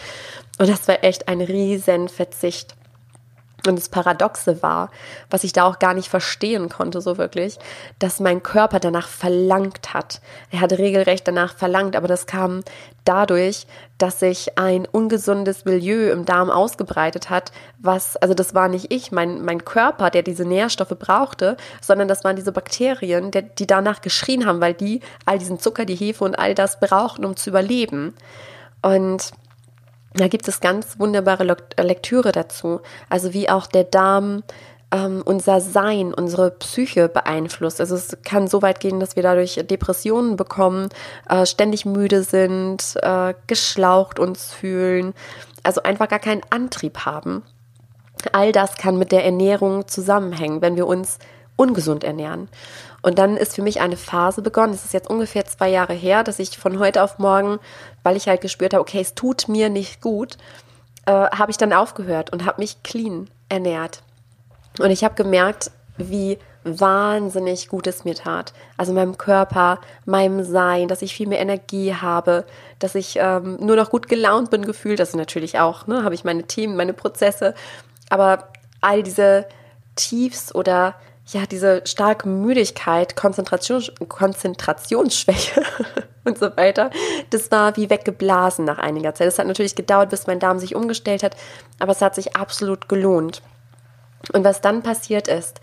Und 0.57 0.69
das 0.69 0.88
war 0.88 1.03
echt 1.03 1.27
ein 1.27 1.41
riesen 1.41 2.07
Verzicht. 2.07 2.75
Und 3.67 3.77
das 3.77 3.89
Paradoxe 3.89 4.62
war, 4.62 4.89
was 5.29 5.43
ich 5.43 5.53
da 5.53 5.63
auch 5.63 5.79
gar 5.79 5.93
nicht 5.93 6.10
verstehen 6.10 6.69
konnte, 6.69 7.01
so 7.01 7.17
wirklich, 7.17 7.57
dass 8.00 8.19
mein 8.19 8.43
Körper 8.43 8.79
danach 8.79 9.07
verlangt 9.07 9.93
hat. 9.93 10.22
Er 10.51 10.62
hat 10.62 10.74
regelrecht 10.74 11.27
danach 11.27 11.55
verlangt, 11.55 11.95
aber 11.95 12.07
das 12.07 12.25
kam 12.25 12.62
dadurch, 13.05 13.67
dass 13.98 14.19
sich 14.19 14.57
ein 14.57 14.86
ungesundes 14.86 15.63
Milieu 15.65 16.12
im 16.12 16.25
Darm 16.25 16.50
ausgebreitet 16.50 17.29
hat, 17.29 17.51
was, 17.79 18.17
also 18.17 18.34
das 18.34 18.53
war 18.53 18.67
nicht 18.67 18.91
ich, 18.91 19.12
mein, 19.12 19.43
mein 19.43 19.63
Körper, 19.63 20.10
der 20.10 20.24
diese 20.24 20.43
Nährstoffe 20.43 20.98
brauchte, 21.00 21.55
sondern 21.81 22.07
das 22.07 22.24
waren 22.24 22.36
diese 22.36 22.51
Bakterien, 22.51 23.31
der, 23.31 23.43
die 23.43 23.67
danach 23.67 24.01
geschrien 24.01 24.45
haben, 24.45 24.60
weil 24.60 24.74
die 24.74 25.01
all 25.25 25.39
diesen 25.39 25.60
Zucker, 25.60 25.86
die 25.86 25.95
Hefe 25.95 26.24
und 26.24 26.38
all 26.38 26.55
das 26.55 26.79
brauchten, 26.79 27.25
um 27.25 27.38
zu 27.38 27.51
überleben. 27.51 28.13
Und 28.81 29.31
da 30.15 30.27
gibt 30.27 30.48
es 30.48 30.62
ganz 30.62 30.98
wunderbare 31.00 31.57
Lektüre 31.77 32.31
dazu. 32.31 32.81
Also 33.10 33.34
wie 33.34 33.50
auch 33.50 33.67
der 33.67 33.84
Darm 33.84 34.43
ähm, 34.91 35.22
unser 35.25 35.62
Sein, 35.62 36.13
unsere 36.13 36.51
Psyche 36.51 37.10
beeinflusst. 37.10 37.81
Also 37.81 37.95
es 37.95 38.17
kann 38.24 38.48
so 38.48 38.62
weit 38.62 38.79
gehen, 38.79 39.00
dass 39.00 39.15
wir 39.15 39.24
dadurch 39.24 39.55
Depressionen 39.69 40.36
bekommen, 40.38 40.89
äh, 41.29 41.45
ständig 41.45 41.86
müde 41.86 42.24
sind, 42.24 42.95
äh, 43.01 43.34
geschlaucht 43.48 44.19
uns 44.19 44.53
fühlen, 44.53 45.13
also 45.63 45.84
einfach 45.84 46.07
gar 46.07 46.19
keinen 46.19 46.41
Antrieb 46.50 47.00
haben. 47.00 47.43
All 48.31 48.51
das 48.51 48.77
kann 48.77 48.98
mit 48.98 49.12
der 49.12 49.25
Ernährung 49.25 49.88
zusammenhängen, 49.88 50.62
wenn 50.62 50.75
wir 50.75 50.88
uns 50.88 51.19
ungesund 51.55 52.03
ernähren. 52.03 52.50
Und 53.05 53.19
dann 53.19 53.38
ist 53.38 53.53
für 53.53 53.62
mich 53.62 53.81
eine 53.81 53.97
Phase 53.97 54.41
begonnen, 54.41 54.74
es 54.74 54.83
ist 54.83 54.93
jetzt 54.95 55.12
ungefähr 55.12 55.45
zwei 55.45 55.69
Jahre 55.69 55.93
her, 55.93 56.24
dass 56.24 56.39
ich 56.39 56.57
von 56.57 56.79
heute 56.79 57.03
auf 57.03 57.19
morgen, 57.19 57.59
weil 58.01 58.17
ich 58.17 58.27
halt 58.27 58.41
gespürt 58.41 58.74
habe, 58.74 58.81
okay, 58.81 59.00
es 59.00 59.13
tut 59.13 59.47
mir 59.47 59.69
nicht 59.69 60.01
gut, 60.01 60.38
äh, 61.05 61.12
habe 61.12 61.51
ich 61.51 61.57
dann 61.57 61.71
aufgehört 61.71 62.33
und 62.33 62.47
habe 62.47 62.62
mich 62.62 62.81
clean 62.81 63.29
ernährt. 63.47 64.01
Und 64.79 64.89
ich 64.89 65.03
habe 65.03 65.13
gemerkt, 65.13 65.69
wie 65.97 66.39
wahnsinnig 66.63 67.69
gut 67.69 67.85
es 67.85 68.05
mir 68.05 68.15
tat. 68.15 68.53
Also 68.75 68.91
meinem 68.91 69.19
Körper, 69.19 69.81
meinem 70.05 70.43
Sein, 70.43 70.88
dass 70.88 71.03
ich 71.03 71.13
viel 71.13 71.27
mehr 71.27 71.39
Energie 71.39 71.93
habe, 71.93 72.43
dass 72.79 72.95
ich 72.95 73.19
ähm, 73.21 73.57
nur 73.59 73.75
noch 73.75 73.91
gut 73.91 74.09
gelaunt 74.09 74.50
bin 74.50 74.65
gefühlt. 74.65 74.97
Das 74.97 75.13
natürlich 75.13 75.59
auch, 75.59 75.85
ne, 75.85 76.03
habe 76.03 76.15
ich 76.15 76.24
meine 76.24 76.45
Themen, 76.45 76.75
meine 76.75 76.93
Prozesse. 76.93 77.53
Aber 78.09 78.47
all 78.81 79.03
diese 79.03 79.45
Tiefs 79.95 80.55
oder 80.55 80.95
ja, 81.27 81.46
diese 81.46 81.82
starke 81.86 82.27
Müdigkeit, 82.27 83.15
Konzentration, 83.15 83.84
Konzentrationsschwäche 84.08 85.63
und 86.24 86.38
so 86.38 86.55
weiter, 86.55 86.91
das 87.32 87.51
war 87.51 87.75
wie 87.77 87.89
weggeblasen 87.89 88.63
nach 88.63 88.77
einiger 88.77 89.15
Zeit. 89.15 89.27
Es 89.27 89.39
hat 89.39 89.48
natürlich 89.48 89.75
gedauert, 89.75 90.12
bis 90.12 90.27
mein 90.27 90.39
Darm 90.39 90.60
sich 90.60 90.75
umgestellt 90.75 91.24
hat, 91.24 91.36
aber 91.79 91.94
es 91.94 92.01
hat 92.01 92.15
sich 92.15 92.36
absolut 92.36 92.88
gelohnt. 92.88 93.41
Und 94.34 94.44
was 94.44 94.62
dann 94.62 94.84
passiert 94.84 95.27
ist, 95.27 95.62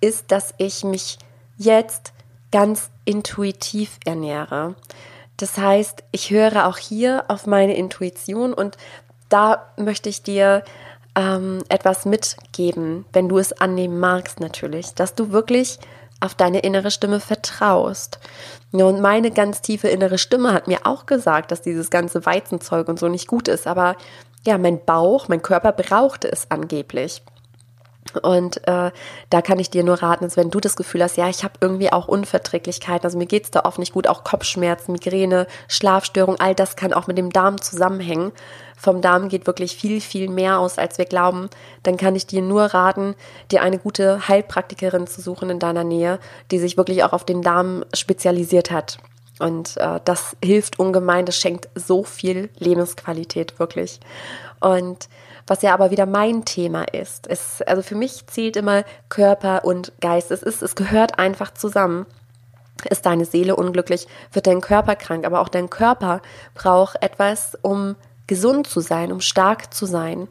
ist, 0.00 0.30
dass 0.30 0.54
ich 0.58 0.84
mich 0.84 1.18
jetzt 1.56 2.12
ganz 2.50 2.90
intuitiv 3.04 3.98
ernähre. 4.04 4.74
Das 5.36 5.58
heißt, 5.58 6.04
ich 6.12 6.30
höre 6.30 6.66
auch 6.66 6.78
hier 6.78 7.24
auf 7.28 7.46
meine 7.46 7.76
Intuition 7.76 8.52
und 8.54 8.76
da 9.28 9.72
möchte 9.76 10.08
ich 10.08 10.22
dir 10.22 10.62
ähm, 11.14 11.62
etwas 11.68 12.04
mitgeben, 12.04 13.04
wenn 13.12 13.28
du 13.28 13.38
es 13.38 13.52
annehmen 13.52 13.98
magst 14.00 14.40
natürlich, 14.40 14.94
dass 14.94 15.14
du 15.14 15.32
wirklich 15.32 15.78
auf 16.20 16.34
deine 16.34 16.60
innere 16.60 16.90
Stimme 16.90 17.20
vertraust. 17.20 18.18
Und 18.70 19.00
meine 19.00 19.30
ganz 19.30 19.60
tiefe 19.60 19.88
innere 19.88 20.18
Stimme 20.18 20.52
hat 20.52 20.68
mir 20.68 20.80
auch 20.84 21.06
gesagt, 21.06 21.50
dass 21.50 21.62
dieses 21.62 21.90
ganze 21.90 22.24
Weizenzeug 22.24 22.88
und 22.88 22.98
so 22.98 23.08
nicht 23.08 23.26
gut 23.26 23.48
ist. 23.48 23.66
Aber 23.66 23.96
ja, 24.46 24.56
mein 24.56 24.84
Bauch, 24.84 25.28
mein 25.28 25.42
Körper 25.42 25.72
brauchte 25.72 26.30
es 26.30 26.50
angeblich. 26.50 27.22
Und 28.16 28.66
äh, 28.68 28.90
da 29.30 29.42
kann 29.42 29.58
ich 29.58 29.70
dir 29.70 29.84
nur 29.84 30.02
raten, 30.02 30.24
dass 30.24 30.36
wenn 30.36 30.50
du 30.50 30.60
das 30.60 30.76
Gefühl 30.76 31.02
hast, 31.02 31.16
ja, 31.16 31.28
ich 31.28 31.44
habe 31.44 31.54
irgendwie 31.60 31.92
auch 31.92 32.08
Unverträglichkeiten, 32.08 33.04
also 33.04 33.18
mir 33.18 33.26
geht's 33.26 33.50
da 33.50 33.60
oft 33.64 33.78
nicht 33.78 33.92
gut, 33.92 34.06
auch 34.06 34.24
Kopfschmerzen, 34.24 34.92
Migräne, 34.92 35.46
Schlafstörung, 35.68 36.36
all 36.38 36.54
das 36.54 36.76
kann 36.76 36.92
auch 36.92 37.06
mit 37.06 37.18
dem 37.18 37.30
Darm 37.30 37.60
zusammenhängen. 37.60 38.32
Vom 38.76 39.00
Darm 39.00 39.28
geht 39.28 39.46
wirklich 39.46 39.76
viel, 39.76 40.00
viel 40.00 40.28
mehr 40.28 40.58
aus, 40.58 40.78
als 40.78 40.98
wir 40.98 41.04
glauben. 41.04 41.48
Dann 41.84 41.96
kann 41.96 42.16
ich 42.16 42.26
dir 42.26 42.42
nur 42.42 42.64
raten, 42.64 43.14
dir 43.50 43.62
eine 43.62 43.78
gute 43.78 44.26
Heilpraktikerin 44.28 45.06
zu 45.06 45.20
suchen 45.20 45.50
in 45.50 45.58
deiner 45.58 45.84
Nähe, 45.84 46.18
die 46.50 46.58
sich 46.58 46.76
wirklich 46.76 47.04
auch 47.04 47.12
auf 47.12 47.24
den 47.24 47.42
Darm 47.42 47.84
spezialisiert 47.94 48.70
hat. 48.70 48.98
Und 49.38 49.76
äh, 49.78 50.00
das 50.04 50.36
hilft 50.42 50.78
ungemein, 50.78 51.26
das 51.26 51.36
schenkt 51.36 51.68
so 51.74 52.04
viel 52.04 52.50
Lebensqualität 52.58 53.58
wirklich. 53.58 54.00
Und 54.60 55.08
was 55.46 55.62
ja 55.62 55.74
aber 55.74 55.90
wieder 55.90 56.06
mein 56.06 56.44
Thema 56.44 56.84
ist. 56.84 57.26
Es, 57.28 57.62
also 57.62 57.82
für 57.82 57.94
mich 57.94 58.26
zählt 58.26 58.56
immer 58.56 58.84
Körper 59.08 59.64
und 59.64 59.92
Geist. 60.00 60.30
Es 60.30 60.42
ist, 60.42 60.62
es 60.62 60.74
gehört 60.74 61.18
einfach 61.18 61.52
zusammen. 61.52 62.06
Ist 62.88 63.06
deine 63.06 63.24
Seele 63.24 63.54
unglücklich, 63.54 64.08
wird 64.32 64.46
dein 64.46 64.60
Körper 64.60 64.96
krank, 64.96 65.24
aber 65.24 65.40
auch 65.40 65.48
dein 65.48 65.70
Körper 65.70 66.20
braucht 66.54 67.00
etwas, 67.00 67.56
um 67.62 67.94
gesund 68.26 68.66
zu 68.66 68.80
sein, 68.80 69.12
um 69.12 69.20
stark 69.20 69.72
zu 69.72 69.86
sein. 69.86 70.28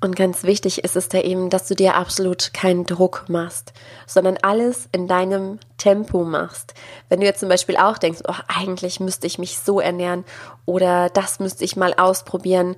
Und 0.00 0.14
ganz 0.14 0.44
wichtig 0.44 0.84
ist 0.84 0.94
es 0.94 1.08
da 1.08 1.18
eben, 1.18 1.50
dass 1.50 1.66
du 1.66 1.74
dir 1.74 1.96
absolut 1.96 2.54
keinen 2.54 2.86
Druck 2.86 3.24
machst, 3.26 3.72
sondern 4.06 4.38
alles 4.42 4.88
in 4.92 5.08
deinem 5.08 5.58
Tempo 5.76 6.22
machst. 6.22 6.74
Wenn 7.08 7.18
du 7.18 7.26
jetzt 7.26 7.40
zum 7.40 7.48
Beispiel 7.48 7.76
auch 7.76 7.98
denkst, 7.98 8.20
oh, 8.28 8.34
eigentlich 8.46 9.00
müsste 9.00 9.26
ich 9.26 9.38
mich 9.38 9.58
so 9.58 9.80
ernähren 9.80 10.24
oder 10.66 11.10
das 11.10 11.40
müsste 11.40 11.64
ich 11.64 11.74
mal 11.74 11.94
ausprobieren, 11.94 12.76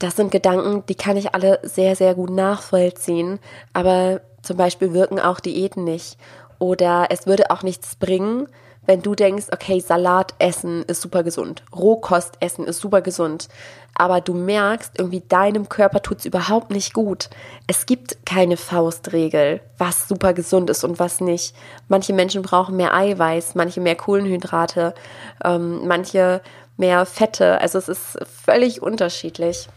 das 0.00 0.16
sind 0.16 0.32
Gedanken, 0.32 0.82
die 0.88 0.96
kann 0.96 1.16
ich 1.16 1.34
alle 1.34 1.60
sehr, 1.62 1.94
sehr 1.94 2.14
gut 2.14 2.30
nachvollziehen. 2.30 3.38
Aber 3.72 4.20
zum 4.42 4.56
Beispiel 4.56 4.92
wirken 4.92 5.20
auch 5.20 5.38
Diäten 5.38 5.84
nicht. 5.84 6.16
Oder 6.58 7.06
es 7.10 7.26
würde 7.26 7.50
auch 7.50 7.62
nichts 7.62 7.96
bringen, 7.96 8.48
wenn 8.86 9.02
du 9.02 9.14
denkst, 9.14 9.46
okay, 9.52 9.78
Salat 9.78 10.34
essen 10.38 10.82
ist 10.82 11.02
super 11.02 11.22
gesund, 11.22 11.62
Rohkost 11.74 12.34
essen 12.40 12.64
ist 12.64 12.80
super 12.80 13.02
gesund, 13.02 13.48
aber 13.94 14.20
du 14.20 14.34
merkst, 14.34 14.98
irgendwie 14.98 15.20
deinem 15.20 15.68
Körper 15.68 16.02
tut 16.02 16.20
es 16.20 16.24
überhaupt 16.24 16.70
nicht 16.70 16.94
gut. 16.94 17.28
Es 17.66 17.86
gibt 17.86 18.24
keine 18.24 18.56
Faustregel, 18.56 19.60
was 19.78 20.08
super 20.08 20.32
gesund 20.32 20.70
ist 20.70 20.82
und 20.82 20.98
was 20.98 21.20
nicht. 21.20 21.54
Manche 21.88 22.12
Menschen 22.12 22.42
brauchen 22.42 22.76
mehr 22.76 22.94
Eiweiß, 22.94 23.54
manche 23.54 23.80
mehr 23.80 23.96
Kohlenhydrate, 23.96 24.94
ähm, 25.44 25.86
manche 25.86 26.40
mehr 26.76 27.04
Fette. 27.04 27.60
Also 27.60 27.78
es 27.78 27.88
ist 27.88 28.18
völlig 28.44 28.80
unterschiedlich. 28.82 29.68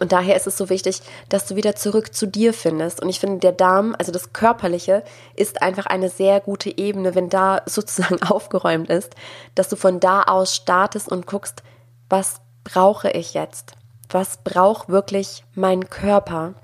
Und 0.00 0.12
daher 0.12 0.36
ist 0.36 0.46
es 0.46 0.58
so 0.58 0.68
wichtig, 0.68 1.00
dass 1.30 1.46
du 1.46 1.56
wieder 1.56 1.74
zurück 1.74 2.14
zu 2.14 2.26
dir 2.26 2.52
findest. 2.52 3.00
Und 3.00 3.08
ich 3.08 3.20
finde, 3.20 3.38
der 3.38 3.52
Darm, 3.52 3.96
also 3.98 4.12
das 4.12 4.34
Körperliche, 4.34 5.02
ist 5.34 5.62
einfach 5.62 5.86
eine 5.86 6.10
sehr 6.10 6.40
gute 6.40 6.76
Ebene, 6.76 7.14
wenn 7.14 7.30
da 7.30 7.62
sozusagen 7.66 8.22
aufgeräumt 8.22 8.90
ist, 8.90 9.14
dass 9.54 9.68
du 9.68 9.76
von 9.76 9.98
da 9.98 10.24
aus 10.24 10.54
startest 10.54 11.10
und 11.10 11.26
guckst, 11.26 11.62
was 12.10 12.40
brauche 12.64 13.10
ich 13.10 13.32
jetzt? 13.32 13.72
Was 14.10 14.38
braucht 14.38 14.88
wirklich 14.88 15.44
mein 15.54 15.88
Körper? 15.88 16.54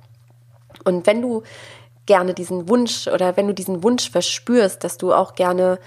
Und 0.84 1.06
wenn 1.06 1.22
du 1.22 1.42
gerne 2.06 2.34
diesen 2.34 2.68
Wunsch 2.68 3.08
oder 3.08 3.36
wenn 3.38 3.46
du 3.46 3.54
diesen 3.54 3.82
Wunsch 3.82 4.10
verspürst, 4.10 4.84
dass 4.84 4.98
du 4.98 5.14
auch 5.14 5.34
gerne 5.34 5.78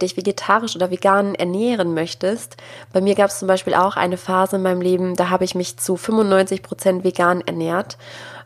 dich 0.00 0.16
vegetarisch 0.16 0.76
oder 0.76 0.90
vegan 0.90 1.34
ernähren 1.34 1.94
möchtest. 1.94 2.56
Bei 2.92 3.00
mir 3.00 3.14
gab 3.14 3.30
es 3.30 3.38
zum 3.38 3.48
Beispiel 3.48 3.74
auch 3.74 3.96
eine 3.96 4.16
Phase 4.16 4.56
in 4.56 4.62
meinem 4.62 4.80
Leben, 4.80 5.16
da 5.16 5.30
habe 5.30 5.44
ich 5.44 5.54
mich 5.54 5.78
zu 5.78 5.96
95 5.96 6.62
Prozent 6.62 7.04
vegan 7.04 7.40
ernährt. 7.40 7.96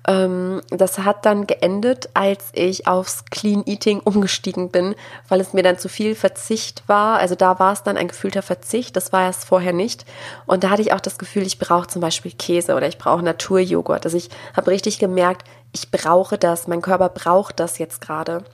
Ähm, 0.06 0.60
das 0.68 0.98
hat 0.98 1.24
dann 1.24 1.46
geendet, 1.46 2.10
als 2.14 2.50
ich 2.52 2.86
aufs 2.86 3.24
Clean 3.30 3.62
Eating 3.66 4.00
umgestiegen 4.00 4.70
bin, 4.70 4.94
weil 5.28 5.40
es 5.40 5.52
mir 5.52 5.62
dann 5.62 5.78
zu 5.78 5.88
viel 5.88 6.14
Verzicht 6.14 6.82
war. 6.86 7.18
Also 7.18 7.34
da 7.34 7.58
war 7.58 7.72
es 7.72 7.82
dann 7.82 7.96
ein 7.96 8.08
gefühlter 8.08 8.42
Verzicht, 8.42 8.96
das 8.96 9.12
war 9.12 9.28
es 9.28 9.44
vorher 9.44 9.72
nicht. 9.72 10.04
Und 10.46 10.64
da 10.64 10.70
hatte 10.70 10.82
ich 10.82 10.92
auch 10.92 11.00
das 11.00 11.18
Gefühl, 11.18 11.44
ich 11.44 11.58
brauche 11.58 11.86
zum 11.86 12.02
Beispiel 12.02 12.32
Käse 12.32 12.74
oder 12.74 12.88
ich 12.88 12.98
brauche 12.98 13.22
Naturjoghurt. 13.22 14.04
Also 14.04 14.16
ich 14.16 14.28
habe 14.54 14.70
richtig 14.70 14.98
gemerkt, 14.98 15.46
ich 15.72 15.90
brauche 15.90 16.38
das, 16.38 16.68
mein 16.68 16.82
Körper 16.82 17.08
braucht 17.08 17.58
das 17.58 17.78
jetzt 17.78 18.00
gerade. 18.00 18.44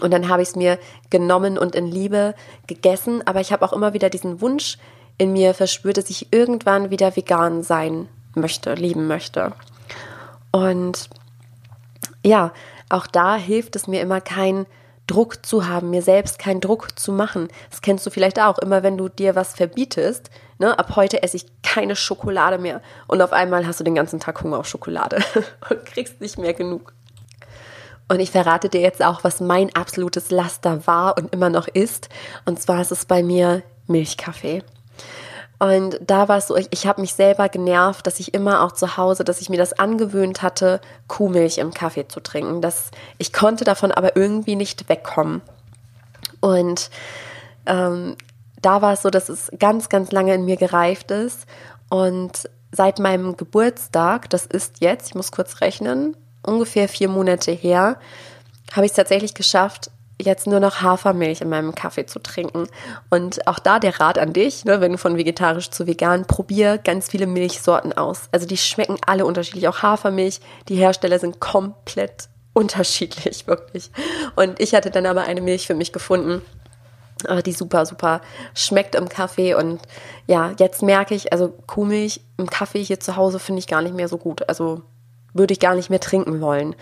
Und 0.00 0.12
dann 0.12 0.28
habe 0.28 0.42
ich 0.42 0.48
es 0.48 0.56
mir 0.56 0.78
genommen 1.10 1.58
und 1.58 1.74
in 1.74 1.86
Liebe 1.86 2.34
gegessen. 2.66 3.26
Aber 3.26 3.40
ich 3.40 3.52
habe 3.52 3.64
auch 3.64 3.72
immer 3.72 3.92
wieder 3.92 4.10
diesen 4.10 4.40
Wunsch 4.40 4.78
in 5.18 5.32
mir 5.32 5.54
verspürt, 5.54 5.98
dass 5.98 6.10
ich 6.10 6.32
irgendwann 6.32 6.90
wieder 6.90 7.14
vegan 7.14 7.62
sein 7.62 8.08
möchte, 8.34 8.74
lieben 8.74 9.06
möchte. 9.06 9.52
Und 10.52 11.10
ja, 12.24 12.52
auch 12.88 13.06
da 13.06 13.36
hilft 13.36 13.76
es 13.76 13.86
mir 13.86 14.00
immer 14.00 14.20
kein 14.20 14.66
Druck 15.06 15.44
zu 15.44 15.66
haben, 15.66 15.90
mir 15.90 16.02
selbst 16.02 16.38
keinen 16.38 16.60
Druck 16.60 16.98
zu 16.98 17.12
machen. 17.12 17.48
Das 17.68 17.82
kennst 17.82 18.06
du 18.06 18.10
vielleicht 18.10 18.40
auch, 18.40 18.58
immer 18.58 18.82
wenn 18.82 18.96
du 18.96 19.08
dir 19.08 19.34
was 19.34 19.54
verbietest, 19.54 20.30
ne, 20.58 20.78
ab 20.78 20.94
heute 20.94 21.22
esse 21.22 21.36
ich 21.36 21.46
keine 21.62 21.96
Schokolade 21.96 22.58
mehr 22.58 22.80
und 23.08 23.20
auf 23.20 23.32
einmal 23.32 23.66
hast 23.66 23.80
du 23.80 23.84
den 23.84 23.96
ganzen 23.96 24.20
Tag 24.20 24.40
Hunger 24.42 24.58
auf 24.58 24.68
Schokolade 24.68 25.18
und 25.68 25.84
kriegst 25.84 26.20
nicht 26.20 26.38
mehr 26.38 26.54
genug. 26.54 26.92
Und 28.10 28.18
ich 28.18 28.32
verrate 28.32 28.68
dir 28.68 28.80
jetzt 28.80 29.04
auch, 29.04 29.22
was 29.22 29.38
mein 29.38 29.72
absolutes 29.76 30.32
Laster 30.32 30.84
war 30.88 31.16
und 31.16 31.32
immer 31.32 31.48
noch 31.48 31.68
ist. 31.68 32.08
Und 32.44 32.60
zwar 32.60 32.80
ist 32.80 32.90
es 32.90 33.04
bei 33.04 33.22
mir 33.22 33.62
Milchkaffee. 33.86 34.64
Und 35.60 36.00
da 36.04 36.26
war 36.26 36.38
es 36.38 36.48
so, 36.48 36.56
ich, 36.56 36.66
ich 36.72 36.88
habe 36.88 37.02
mich 37.02 37.14
selber 37.14 37.48
genervt, 37.48 38.04
dass 38.08 38.18
ich 38.18 38.34
immer 38.34 38.64
auch 38.64 38.72
zu 38.72 38.96
Hause, 38.96 39.22
dass 39.22 39.40
ich 39.40 39.48
mir 39.48 39.58
das 39.58 39.74
angewöhnt 39.74 40.42
hatte, 40.42 40.80
Kuhmilch 41.06 41.58
im 41.58 41.72
Kaffee 41.72 42.08
zu 42.08 42.18
trinken. 42.18 42.60
Das, 42.60 42.90
ich 43.18 43.32
konnte 43.32 43.62
davon 43.62 43.92
aber 43.92 44.16
irgendwie 44.16 44.56
nicht 44.56 44.88
wegkommen. 44.88 45.40
Und 46.40 46.90
ähm, 47.66 48.16
da 48.60 48.82
war 48.82 48.94
es 48.94 49.02
so, 49.02 49.10
dass 49.10 49.28
es 49.28 49.52
ganz, 49.56 49.88
ganz 49.88 50.10
lange 50.10 50.34
in 50.34 50.44
mir 50.44 50.56
gereift 50.56 51.12
ist. 51.12 51.46
Und 51.88 52.50
seit 52.72 52.98
meinem 52.98 53.36
Geburtstag, 53.36 54.28
das 54.30 54.46
ist 54.46 54.80
jetzt, 54.80 55.10
ich 55.10 55.14
muss 55.14 55.30
kurz 55.30 55.60
rechnen, 55.60 56.16
ungefähr 56.42 56.88
vier 56.88 57.08
Monate 57.08 57.52
her, 57.52 57.98
habe 58.72 58.86
ich 58.86 58.92
es 58.92 58.96
tatsächlich 58.96 59.34
geschafft, 59.34 59.90
jetzt 60.24 60.46
nur 60.46 60.60
noch 60.60 60.82
Hafermilch 60.82 61.40
in 61.40 61.48
meinem 61.48 61.74
Kaffee 61.74 62.06
zu 62.06 62.18
trinken. 62.18 62.66
Und 63.08 63.46
auch 63.46 63.58
da 63.58 63.78
der 63.78 64.00
Rat 64.00 64.18
an 64.18 64.32
dich, 64.32 64.64
ne, 64.64 64.80
wenn 64.80 64.92
du 64.92 64.98
von 64.98 65.16
vegetarisch 65.16 65.70
zu 65.70 65.86
vegan, 65.86 66.26
probier 66.26 66.78
ganz 66.78 67.08
viele 67.08 67.26
Milchsorten 67.26 67.92
aus. 67.92 68.28
Also 68.32 68.46
die 68.46 68.56
schmecken 68.56 68.96
alle 69.06 69.24
unterschiedlich. 69.24 69.68
Auch 69.68 69.82
Hafermilch, 69.82 70.40
die 70.68 70.76
Hersteller 70.76 71.18
sind 71.18 71.40
komplett 71.40 72.28
unterschiedlich, 72.52 73.46
wirklich. 73.46 73.90
Und 74.36 74.60
ich 74.60 74.74
hatte 74.74 74.90
dann 74.90 75.06
aber 75.06 75.22
eine 75.22 75.40
Milch 75.40 75.66
für 75.66 75.74
mich 75.74 75.92
gefunden, 75.92 76.42
äh, 77.26 77.42
die 77.42 77.52
super, 77.52 77.86
super 77.86 78.20
schmeckt 78.54 78.94
im 78.94 79.08
Kaffee. 79.08 79.54
Und 79.54 79.80
ja, 80.26 80.52
jetzt 80.58 80.82
merke 80.82 81.14
ich, 81.14 81.32
also 81.32 81.48
Kuhmilch 81.66 82.20
im 82.36 82.48
Kaffee 82.48 82.82
hier 82.82 83.00
zu 83.00 83.16
Hause 83.16 83.38
finde 83.38 83.60
ich 83.60 83.66
gar 83.66 83.82
nicht 83.82 83.94
mehr 83.94 84.08
so 84.08 84.18
gut. 84.18 84.48
Also 84.48 84.82
würde 85.32 85.52
ich 85.52 85.60
gar 85.60 85.74
nicht 85.74 85.90
mehr 85.90 86.00
trinken 86.00 86.40
wollen. 86.40 86.74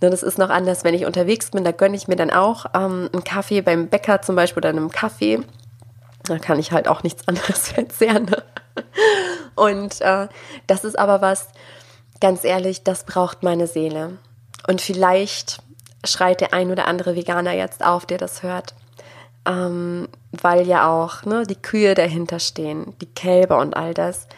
Das 0.00 0.22
ist 0.22 0.38
noch 0.38 0.50
anders, 0.50 0.84
wenn 0.84 0.94
ich 0.94 1.06
unterwegs 1.06 1.50
bin, 1.50 1.64
da 1.64 1.72
gönne 1.72 1.96
ich 1.96 2.06
mir 2.06 2.16
dann 2.16 2.30
auch 2.30 2.66
ähm, 2.74 3.08
einen 3.12 3.24
Kaffee 3.24 3.62
beim 3.62 3.88
Bäcker 3.88 4.22
zum 4.22 4.36
Beispiel 4.36 4.60
oder 4.60 4.68
einem 4.68 4.90
Kaffee. 4.90 5.40
Da 6.24 6.38
kann 6.38 6.58
ich 6.58 6.72
halt 6.72 6.86
auch 6.86 7.02
nichts 7.02 7.22
anderes 7.28 7.68
verzehren. 7.68 8.26
Ne? 8.26 8.42
Und 9.56 10.00
äh, 10.00 10.28
das 10.66 10.84
ist 10.84 10.98
aber 10.98 11.20
was, 11.20 11.48
ganz 12.20 12.44
ehrlich, 12.44 12.84
das 12.84 13.04
braucht 13.04 13.42
meine 13.42 13.66
Seele. 13.66 14.18
Und 14.68 14.80
vielleicht 14.80 15.58
schreit 16.04 16.40
der 16.40 16.54
ein 16.54 16.70
oder 16.70 16.86
andere 16.86 17.16
Veganer 17.16 17.52
jetzt 17.52 17.84
auf, 17.84 18.06
der 18.06 18.18
das 18.18 18.42
hört. 18.42 18.74
Ähm, 19.46 20.08
weil 20.30 20.66
ja 20.66 20.88
auch 20.88 21.24
ne, 21.24 21.44
die 21.44 21.60
Kühe 21.60 21.94
dahinter 21.94 22.38
stehen, 22.38 22.94
die 23.00 23.06
Kälber 23.12 23.58
und 23.58 23.76
all 23.76 23.94
das. 23.94 24.28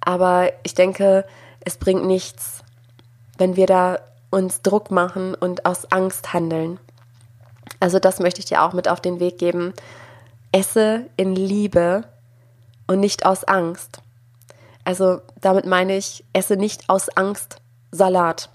Aber 0.00 0.50
ich 0.62 0.74
denke, 0.74 1.26
es 1.64 1.76
bringt 1.76 2.06
nichts, 2.06 2.62
wenn 3.40 3.56
wir 3.56 3.66
da 3.66 3.98
uns 4.30 4.62
Druck 4.62 4.90
machen 4.90 5.34
und 5.34 5.66
aus 5.66 5.90
Angst 5.90 6.32
handeln. 6.32 6.78
Also 7.80 7.98
das 7.98 8.20
möchte 8.20 8.40
ich 8.40 8.46
dir 8.46 8.62
auch 8.62 8.74
mit 8.74 8.86
auf 8.86 9.00
den 9.00 9.18
Weg 9.18 9.38
geben. 9.38 9.72
Esse 10.52 11.06
in 11.16 11.34
Liebe 11.34 12.04
und 12.86 13.00
nicht 13.00 13.24
aus 13.24 13.44
Angst. 13.44 14.02
Also 14.84 15.20
damit 15.40 15.66
meine 15.66 15.96
ich, 15.96 16.24
esse 16.32 16.56
nicht 16.56 16.88
aus 16.88 17.08
Angst 17.16 17.56
Salat, 17.90 18.50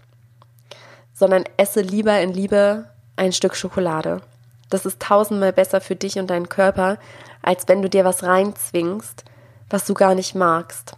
sondern 1.13 1.43
esse 1.57 1.81
lieber 1.81 2.19
in 2.21 2.31
Liebe 2.31 2.85
ein 3.15 3.33
Stück 3.33 3.55
Schokolade. 3.55 4.21
Das 4.69 4.85
ist 4.85 5.01
tausendmal 5.01 5.53
besser 5.53 5.81
für 5.81 5.95
dich 5.95 6.19
und 6.19 6.27
deinen 6.27 6.49
Körper, 6.49 6.97
als 7.41 7.67
wenn 7.67 7.81
du 7.81 7.89
dir 7.89 8.05
was 8.05 8.23
reinzwingst, 8.23 9.23
was 9.69 9.85
du 9.85 9.93
gar 9.93 10.15
nicht 10.15 10.35
magst. 10.35 10.95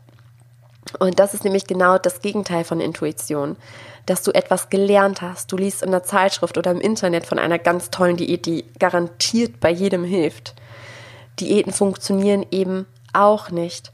Und 1.00 1.20
das 1.20 1.34
ist 1.34 1.44
nämlich 1.44 1.68
genau 1.68 1.98
das 1.98 2.22
Gegenteil 2.22 2.64
von 2.64 2.80
Intuition 2.80 3.58
dass 4.08 4.24
du 4.24 4.32
etwas 4.32 4.70
gelernt 4.70 5.22
hast. 5.22 5.52
Du 5.52 5.58
liest 5.58 5.84
in 5.84 5.92
der 5.92 6.02
Zeitschrift 6.02 6.58
oder 6.58 6.72
im 6.72 6.82
Internet 6.82 7.26
von 7.26 7.38
einer 7.38 7.60
ganz 7.60 7.92
tollen 7.92 8.18
Diät, 8.18 8.46
die 8.46 8.66
garantiert 8.80 9.60
bei 9.60 9.70
jedem 9.70 10.04
hilft. 10.04 10.56
Diäten 11.40 11.74
funktionieren 11.74 12.46
eben 12.50 12.88
auch 13.14 13.52
nicht. 13.52 13.92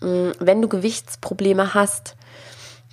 Mm, 0.00 0.30
wenn 0.40 0.60
du 0.60 0.68
Gewichtsprobleme 0.68 1.74
hast, 1.74 2.16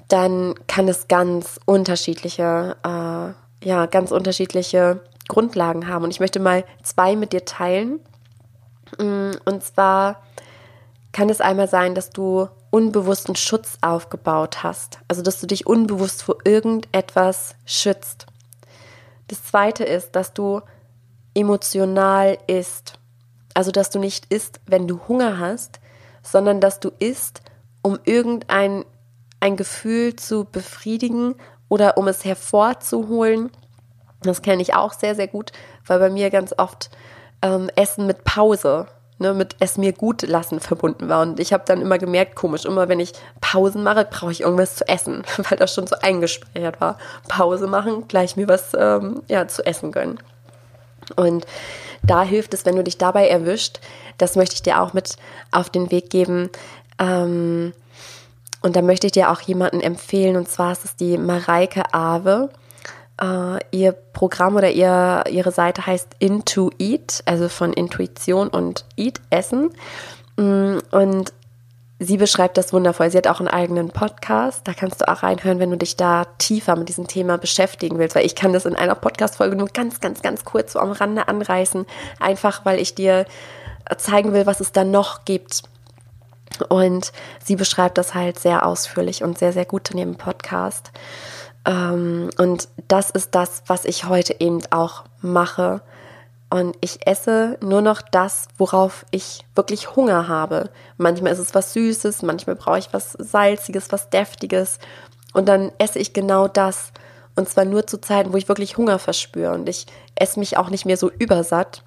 dann 0.07 0.55
kann 0.67 0.87
es 0.87 1.07
ganz 1.07 1.59
unterschiedliche, 1.65 2.77
äh, 2.83 3.67
ja, 3.67 3.85
ganz 3.87 4.11
unterschiedliche 4.11 5.01
Grundlagen 5.27 5.87
haben. 5.87 6.03
Und 6.03 6.11
ich 6.11 6.19
möchte 6.19 6.39
mal 6.39 6.63
zwei 6.83 7.15
mit 7.15 7.33
dir 7.33 7.45
teilen. 7.45 7.99
Mm, 8.99 9.31
und 9.45 9.63
zwar 9.63 10.21
kann 11.11 11.29
es 11.29 11.41
einmal 11.41 11.67
sein, 11.67 11.95
dass 11.95 12.11
du 12.11 12.47
unbewussten 12.71 13.35
Schutz 13.35 13.77
aufgebaut 13.81 14.63
hast. 14.63 14.99
Also, 15.07 15.21
dass 15.21 15.39
du 15.39 15.47
dich 15.47 15.67
unbewusst 15.67 16.23
vor 16.23 16.37
irgendetwas 16.43 17.55
schützt. 17.65 18.25
Das 19.27 19.43
zweite 19.43 19.83
ist, 19.83 20.15
dass 20.15 20.33
du 20.33 20.61
emotional 21.33 22.37
isst. 22.47 22.99
Also, 23.53 23.71
dass 23.71 23.89
du 23.89 23.99
nicht 23.99 24.31
isst, 24.31 24.59
wenn 24.65 24.87
du 24.87 24.99
Hunger 25.07 25.39
hast, 25.39 25.79
sondern 26.21 26.61
dass 26.61 26.79
du 26.79 26.91
isst, 26.99 27.41
um 27.81 27.99
irgendein 28.05 28.85
ein 29.39 29.55
Gefühl 29.55 30.15
zu 30.15 30.45
befriedigen 30.45 31.35
oder 31.69 31.97
um 31.97 32.07
es 32.07 32.25
hervorzuholen. 32.25 33.51
Das 34.21 34.41
kenne 34.41 34.61
ich 34.61 34.73
auch 34.73 34.93
sehr, 34.93 35.15
sehr 35.15 35.27
gut, 35.27 35.51
weil 35.85 35.99
bei 35.99 36.09
mir 36.09 36.29
ganz 36.29 36.53
oft 36.57 36.89
ähm, 37.41 37.69
Essen 37.75 38.05
mit 38.05 38.25
Pause 38.25 38.87
ne, 39.19 39.33
mit 39.33 39.55
es 39.59 39.77
mir 39.77 39.93
gut 39.93 40.23
lassen 40.23 40.59
verbunden 40.59 41.09
war. 41.09 41.21
Und 41.21 41.39
ich 41.39 41.53
habe 41.53 41.63
dann 41.65 41.81
immer 41.81 41.97
gemerkt, 41.97 42.35
komisch, 42.35 42.65
immer 42.65 42.89
wenn 42.89 42.99
ich 42.99 43.13
Pausen 43.41 43.83
mache, 43.83 44.07
brauche 44.09 44.31
ich 44.31 44.41
irgendwas 44.41 44.75
zu 44.75 44.87
essen, 44.87 45.23
weil 45.49 45.57
das 45.57 45.73
schon 45.73 45.87
so 45.87 45.95
eingespeichert 46.01 46.81
war. 46.81 46.97
Pause 47.27 47.67
machen, 47.67 48.07
gleich 48.07 48.35
mir 48.35 48.47
was 48.47 48.71
ähm, 48.77 49.21
ja, 49.27 49.47
zu 49.47 49.65
essen 49.65 49.91
gönnen. 49.91 50.19
Und 51.15 51.45
da 52.03 52.23
hilft 52.23 52.53
es, 52.53 52.65
wenn 52.65 52.75
du 52.75 52.83
dich 52.83 52.97
dabei 52.97 53.27
erwischt, 53.27 53.79
das 54.17 54.35
möchte 54.35 54.55
ich 54.55 54.61
dir 54.61 54.81
auch 54.81 54.93
mit 54.93 55.15
auf 55.51 55.69
den 55.69 55.91
Weg 55.91 56.09
geben. 56.09 56.49
Ähm, 56.99 57.73
und 58.61 58.75
da 58.75 58.81
möchte 58.81 59.07
ich 59.07 59.13
dir 59.13 59.31
auch 59.31 59.41
jemanden 59.41 59.81
empfehlen, 59.81 60.35
und 60.35 60.49
zwar 60.49 60.73
ist 60.73 60.85
es 60.85 60.95
die 60.95 61.17
Mareike 61.17 61.93
Awe. 61.93 62.49
Uh, 63.21 63.57
ihr 63.71 63.91
Programm 63.91 64.55
oder 64.55 64.71
ihr, 64.71 65.25
ihre 65.29 65.51
Seite 65.51 65.85
heißt 65.85 66.07
Into 66.19 66.71
Eat, 66.79 67.21
also 67.25 67.49
von 67.49 67.73
Intuition 67.73 68.47
und 68.47 68.85
Eat, 68.95 69.19
Essen. 69.29 69.71
Mm, 70.37 70.77
und 70.91 71.33
sie 71.99 72.15
beschreibt 72.15 72.57
das 72.57 72.71
wundervoll. 72.71 73.11
Sie 73.11 73.17
hat 73.17 73.27
auch 73.27 73.39
einen 73.39 73.49
eigenen 73.49 73.89
Podcast. 73.89 74.65
Da 74.65 74.73
kannst 74.73 75.01
du 75.01 75.09
auch 75.09 75.21
reinhören, 75.21 75.59
wenn 75.59 75.71
du 75.71 75.77
dich 75.77 75.97
da 75.97 76.25
tiefer 76.37 76.77
mit 76.77 76.87
diesem 76.87 77.07
Thema 77.07 77.37
beschäftigen 77.37 77.99
willst. 77.99 78.15
Weil 78.15 78.25
ich 78.25 78.35
kann 78.35 78.53
das 78.53 78.65
in 78.65 78.75
einer 78.75 78.95
Podcast-Folge 78.95 79.57
nur 79.57 79.67
ganz, 79.67 79.99
ganz, 79.99 80.21
ganz 80.21 80.45
kurz 80.45 80.73
so 80.73 80.79
am 80.79 80.93
Rande 80.93 81.27
anreißen. 81.27 81.85
Einfach, 82.21 82.63
weil 82.63 82.79
ich 82.79 82.95
dir 82.95 83.25
zeigen 83.97 84.31
will, 84.31 84.45
was 84.45 84.61
es 84.61 84.71
da 84.71 84.85
noch 84.85 85.25
gibt. 85.25 85.63
Und 86.69 87.11
sie 87.43 87.55
beschreibt 87.55 87.97
das 87.97 88.15
halt 88.15 88.39
sehr 88.39 88.65
ausführlich 88.65 89.23
und 89.23 89.37
sehr, 89.37 89.53
sehr 89.53 89.65
gut 89.65 89.91
in 89.91 89.97
ihrem 89.97 90.15
Podcast. 90.15 90.91
Ähm, 91.65 92.29
und 92.37 92.67
das 92.87 93.09
ist 93.09 93.35
das, 93.35 93.63
was 93.67 93.85
ich 93.85 94.05
heute 94.05 94.35
eben 94.39 94.61
auch 94.71 95.05
mache. 95.21 95.81
Und 96.49 96.75
ich 96.81 97.05
esse 97.05 97.57
nur 97.61 97.81
noch 97.81 98.01
das, 98.01 98.47
worauf 98.57 99.05
ich 99.11 99.45
wirklich 99.55 99.95
Hunger 99.95 100.27
habe. 100.27 100.69
Manchmal 100.97 101.33
ist 101.33 101.39
es 101.39 101.53
was 101.53 101.73
Süßes, 101.73 102.23
manchmal 102.23 102.55
brauche 102.55 102.79
ich 102.79 102.91
was 102.91 103.11
Salziges, 103.13 103.91
was 103.91 104.09
Deftiges. 104.09 104.79
Und 105.33 105.47
dann 105.47 105.71
esse 105.77 105.99
ich 105.99 106.13
genau 106.13 106.47
das. 106.47 106.91
Und 107.35 107.47
zwar 107.47 107.65
nur 107.65 107.85
zu 107.85 108.01
Zeiten, 108.01 108.33
wo 108.33 108.37
ich 108.37 108.49
wirklich 108.49 108.77
Hunger 108.77 108.97
verspüre. 108.97 109.53
Und 109.53 109.69
ich 109.69 109.85
esse 110.15 110.39
mich 110.39 110.57
auch 110.57 110.69
nicht 110.69 110.85
mehr 110.85 110.97
so 110.97 111.11
übersatt, 111.11 111.83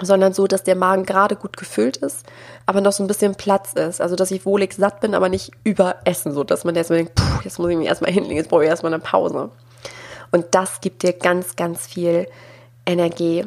sondern 0.00 0.32
so, 0.32 0.46
dass 0.46 0.62
der 0.62 0.76
Magen 0.76 1.04
gerade 1.04 1.36
gut 1.36 1.56
gefüllt 1.56 1.98
ist, 1.98 2.24
aber 2.66 2.80
noch 2.80 2.92
so 2.92 3.02
ein 3.04 3.06
bisschen 3.06 3.34
Platz 3.34 3.72
ist. 3.74 4.00
Also, 4.00 4.16
dass 4.16 4.30
ich 4.30 4.46
wohlig 4.46 4.74
satt 4.74 5.00
bin, 5.00 5.14
aber 5.14 5.28
nicht 5.28 5.52
überessen, 5.64 6.32
so 6.32 6.44
dass 6.44 6.64
man 6.64 6.74
erstmal 6.74 6.98
denkt, 6.98 7.14
puh, 7.14 7.40
jetzt 7.44 7.58
muss 7.58 7.70
ich 7.70 7.76
mich 7.76 7.88
erstmal 7.88 8.10
hinlegen, 8.12 8.36
jetzt 8.36 8.48
brauche 8.48 8.64
ich 8.64 8.70
erstmal 8.70 8.92
eine 8.92 9.02
Pause. 9.02 9.50
Und 10.30 10.46
das 10.52 10.80
gibt 10.80 11.02
dir 11.02 11.12
ganz, 11.12 11.56
ganz 11.56 11.86
viel 11.86 12.26
Energie. 12.86 13.44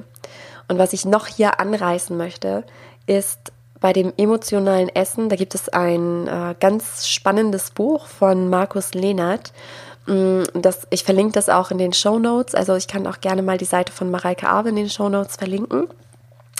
Und 0.67 0.77
was 0.77 0.93
ich 0.93 1.05
noch 1.05 1.27
hier 1.27 1.59
anreißen 1.59 2.15
möchte, 2.15 2.63
ist 3.07 3.51
bei 3.79 3.91
dem 3.91 4.13
emotionalen 4.17 4.89
Essen, 4.89 5.29
da 5.29 5.35
gibt 5.35 5.55
es 5.55 5.69
ein 5.69 6.27
äh, 6.27 6.55
ganz 6.59 7.07
spannendes 7.07 7.71
Buch 7.71 8.07
von 8.07 8.49
Markus 8.49 8.93
Lehnert. 8.93 9.51
Mm, 10.05 10.43
das, 10.53 10.87
ich 10.91 11.03
verlinke 11.03 11.33
das 11.33 11.49
auch 11.49 11.71
in 11.71 11.77
den 11.77 11.93
Show 11.93 12.17
Notes. 12.17 12.55
Also 12.55 12.75
ich 12.75 12.87
kann 12.87 13.05
auch 13.05 13.19
gerne 13.19 13.41
mal 13.41 13.57
die 13.57 13.65
Seite 13.65 13.91
von 13.91 14.09
Mareike 14.09 14.47
Awe 14.47 14.69
in 14.69 14.75
den 14.75 14.89
Show 14.89 15.09
Notes 15.09 15.35
verlinken 15.35 15.87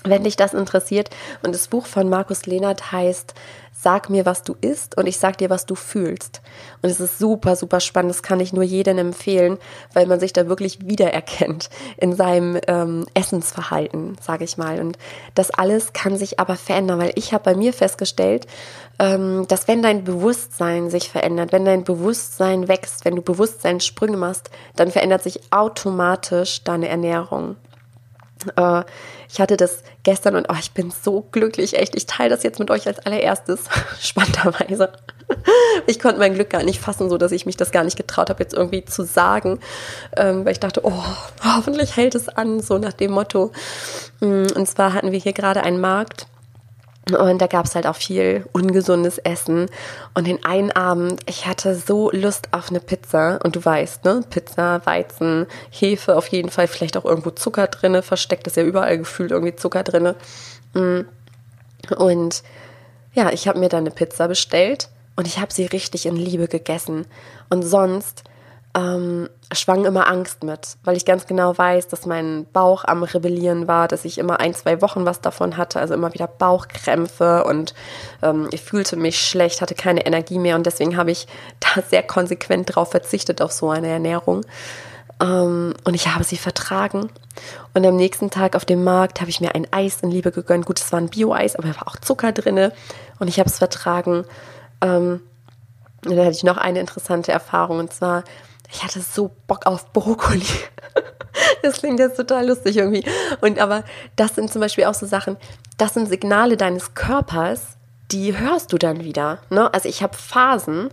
wenn 0.06 0.24
dich 0.24 0.36
das 0.36 0.54
interessiert. 0.54 1.10
Und 1.44 1.54
das 1.54 1.68
Buch 1.68 1.86
von 1.86 2.10
Markus 2.10 2.46
Lehnert 2.46 2.92
heißt 2.92 3.34
Sag 3.78 4.10
mir, 4.10 4.26
was 4.26 4.42
du 4.42 4.56
isst 4.62 4.98
und 4.98 5.06
ich 5.06 5.20
sag 5.20 5.38
dir, 5.38 5.52
was 5.52 5.66
du 5.66 5.76
fühlst. 5.76 6.42
Und 6.82 6.90
es 6.90 7.00
ist 7.00 7.20
super, 7.20 7.56
super 7.56 7.80
spannend. 7.80 8.10
Das 8.10 8.24
kann 8.24 8.40
ich 8.40 8.52
nur 8.54 8.64
jedem 8.64 8.98
empfehlen, 8.98 9.60
weil 9.94 10.08
man 10.08 10.20
sich 10.20 10.34
da 10.34 10.48
wirklich 10.48 10.88
wiedererkennt 10.88 11.70
in 11.98 12.16
seinem 12.16 12.60
ähm, 12.68 13.06
Essensverhalten, 13.14 14.18
sage 14.20 14.46
ich 14.46 14.58
mal. 14.58 14.80
Und 14.80 14.98
das 15.36 15.52
alles 15.52 15.94
kann 15.94 16.18
sich 16.18 16.40
aber 16.40 16.56
verändern, 16.56 17.00
weil 17.00 17.12
ich 17.14 17.34
habe 17.34 17.44
bei 17.44 17.56
mir 17.56 17.74
festgestellt, 17.74 18.48
ähm, 18.98 19.46
dass 19.50 19.68
wenn 19.68 19.84
dein 19.84 20.04
Bewusstsein 20.04 20.90
sich 20.90 21.10
verändert, 21.10 21.52
wenn 21.52 21.66
dein 21.66 21.84
Bewusstsein 21.84 22.68
wächst, 22.68 23.06
wenn 23.06 23.16
du 23.16 23.22
Bewusstseinssprünge 23.22 24.18
machst, 24.18 24.50
dann 24.78 24.90
verändert 24.90 25.22
sich 25.22 25.42
automatisch 25.52 26.64
deine 26.64 26.88
Ernährung. 26.88 27.58
Äh, 28.56 28.84
ich 29.32 29.42
hatte 29.42 29.58
das 29.58 29.84
gestern 30.04 30.36
und 30.36 30.48
oh, 30.50 30.56
ich 30.60 30.72
bin 30.72 30.92
so 30.92 31.28
glücklich, 31.32 31.78
echt. 31.78 31.96
Ich 31.96 32.06
teile 32.06 32.30
das 32.30 32.44
jetzt 32.44 32.60
mit 32.60 32.70
euch 32.72 32.88
als 32.88 33.00
allererstes, 33.00 33.66
spannenderweise. 34.00 34.92
Ich 35.88 36.00
konnte 36.00 36.20
mein 36.20 36.36
Glück 36.36 36.50
gar 36.50 36.64
nicht 36.64 36.80
fassen, 36.80 37.10
so 37.10 37.18
dass 37.18 37.32
ich 37.32 37.46
mich 37.46 37.58
das 37.58 37.72
gar 37.72 37.84
nicht 37.84 37.98
getraut 37.98 38.30
habe, 38.30 38.44
jetzt 38.44 38.54
irgendwie 38.54 38.86
zu 38.86 39.04
sagen, 39.04 39.60
ähm, 40.16 40.46
weil 40.46 40.52
ich 40.52 40.60
dachte, 40.60 40.82
oh, 40.84 41.04
hoffentlich 41.44 41.98
hält 41.98 42.16
es 42.16 42.30
an, 42.30 42.60
so 42.60 42.78
nach 42.78 42.94
dem 42.94 43.12
Motto. 43.12 43.52
Mm, 44.20 44.46
und 44.56 44.68
zwar 44.68 44.94
hatten 44.94 45.12
wir 45.12 45.20
hier 45.20 45.34
gerade 45.34 45.64
einen 45.64 45.82
Markt 45.82 46.28
und 47.12 47.40
da 47.40 47.46
gab 47.46 47.66
es 47.66 47.76
halt 47.76 47.86
auch 47.86 47.96
viel 47.96 48.46
ungesundes 48.52 49.20
Essen. 49.20 49.68
Und 50.16 50.26
den 50.26 50.44
einen 50.44 50.72
Abend, 50.72 51.20
ich 51.28 51.46
hatte 51.46 51.76
so 51.76 52.10
Lust 52.12 52.50
auf 52.52 52.70
eine 52.70 52.80
Pizza. 52.80 53.40
Und 53.44 53.56
du 53.56 53.64
weißt, 53.64 54.06
ne? 54.06 54.24
Pizza, 54.28 54.84
Weizen, 54.86 55.46
Hefe, 55.70 56.16
auf 56.18 56.28
jeden 56.30 56.50
Fall 56.50 56.68
vielleicht 56.68 56.98
auch 56.98 57.06
irgendwo 57.06 57.30
Zucker 57.30 57.68
drinne. 57.68 58.02
Versteckt 58.02 58.48
ist 58.48 58.58
ja 58.58 58.64
überall 58.64 58.98
gefühlt 58.98 59.32
irgendwie 59.32 59.56
Zucker 59.56 59.84
drinne. 59.84 60.16
Mm. 60.74 61.02
Und 61.96 62.42
ja, 63.14 63.32
ich 63.32 63.48
habe 63.48 63.60
mir 63.60 63.70
dann 63.70 63.82
eine 63.82 63.92
Pizza 63.92 64.28
bestellt 64.28 64.90
und 65.16 65.28
ich 65.28 65.40
habe 65.40 65.54
sie 65.54 65.66
richtig 65.66 66.08
in 66.08 66.16
Liebe 66.16 66.48
gegessen. 66.48 67.06
Und 67.50 67.62
sonst 67.62 68.24
ähm, 68.76 69.30
schwang 69.54 69.86
immer 69.86 70.08
Angst 70.08 70.44
mit, 70.44 70.76
weil 70.84 70.98
ich 70.98 71.06
ganz 71.06 71.26
genau 71.26 71.58
weiß, 71.58 71.88
dass 71.88 72.06
mein 72.06 72.46
Bauch 72.52 72.84
am 72.84 73.04
Rebellieren 73.04 73.70
war, 73.70 73.88
dass 73.88 74.04
ich 74.04 74.18
immer 74.18 74.42
ein, 74.42 74.54
zwei 74.54 74.82
Wochen 74.82 75.06
was 75.06 75.22
davon 75.22 75.56
hatte, 75.56 75.80
also 75.80 75.94
immer 75.94 76.14
wieder 76.14 76.28
Bauchkrämpfe 76.28 77.46
und 77.46 77.74
ähm, 78.22 78.50
ich 78.52 78.62
fühlte 78.62 78.98
mich 78.98 79.18
schlecht, 79.20 79.62
hatte 79.62 79.76
keine 79.76 80.06
Energie 80.06 80.40
mehr 80.40 80.58
und 80.58 80.66
deswegen 80.66 80.98
habe 80.98 81.12
ich 81.12 81.28
da 81.62 81.82
sehr 81.82 82.04
konsequent 82.04 82.70
darauf 82.70 82.92
verzichtet, 82.92 83.42
auf 83.42 83.54
so 83.54 83.70
eine 83.70 83.88
Ernährung. 83.88 84.42
Ähm, 85.22 85.74
und 85.86 85.94
ich 85.94 86.10
habe 86.10 86.26
sie 86.26 86.36
vertragen. 86.36 87.10
Und 87.74 87.86
am 87.86 87.96
nächsten 87.96 88.30
Tag 88.30 88.58
auf 88.58 88.66
dem 88.66 88.84
Markt 88.84 89.22
habe 89.22 89.30
ich 89.30 89.40
mir 89.40 89.56
ein 89.56 89.72
Eis 89.72 90.02
in 90.02 90.12
Liebe 90.12 90.32
gegönnt. 90.32 90.66
Gut, 90.66 90.82
es 90.82 90.92
war 90.92 91.00
ein 91.00 91.08
Bio-Eis, 91.08 91.56
aber 91.56 91.70
da 91.70 91.76
war 91.78 91.88
auch 91.88 91.96
Zucker 91.96 92.34
drin 92.34 92.72
und 93.20 93.30
ich 93.30 93.40
habe 93.40 93.50
es 93.50 93.58
vertragen. 93.58 94.26
Ähm, 94.82 95.22
und 96.06 96.16
dann 96.16 96.26
hatte 96.26 96.36
ich 96.36 96.44
noch 96.44 96.58
eine 96.58 96.82
interessante 96.82 97.32
Erfahrung 97.32 97.80
und 97.80 97.94
zwar 97.94 98.26
ich 98.72 98.84
hatte 98.84 99.02
so 99.02 99.32
Bock 99.48 99.66
auf 99.66 99.92
Brokkoli. 99.94 100.46
Das 101.62 101.80
klingt 101.80 102.00
jetzt 102.00 102.16
total 102.16 102.48
lustig 102.48 102.78
irgendwie. 102.78 103.04
Und 103.42 103.60
aber 103.60 103.84
das 104.16 104.36
sind 104.36 104.52
zum 104.52 104.62
Beispiel 104.62 104.86
auch 104.86 104.94
so 104.94 105.06
Sachen, 105.06 105.36
das 105.78 105.94
sind 105.94 106.08
Signale 106.08 106.58
deines 106.58 106.94
Körpers, 106.94 107.76
die 108.12 108.38
hörst 108.38 108.72
du 108.72 108.78
dann 108.78 109.04
wieder. 109.04 109.40
Ne? 109.50 109.74
Also 109.74 109.90
ich 109.90 110.02
habe 110.02 110.16
Phasen, 110.16 110.90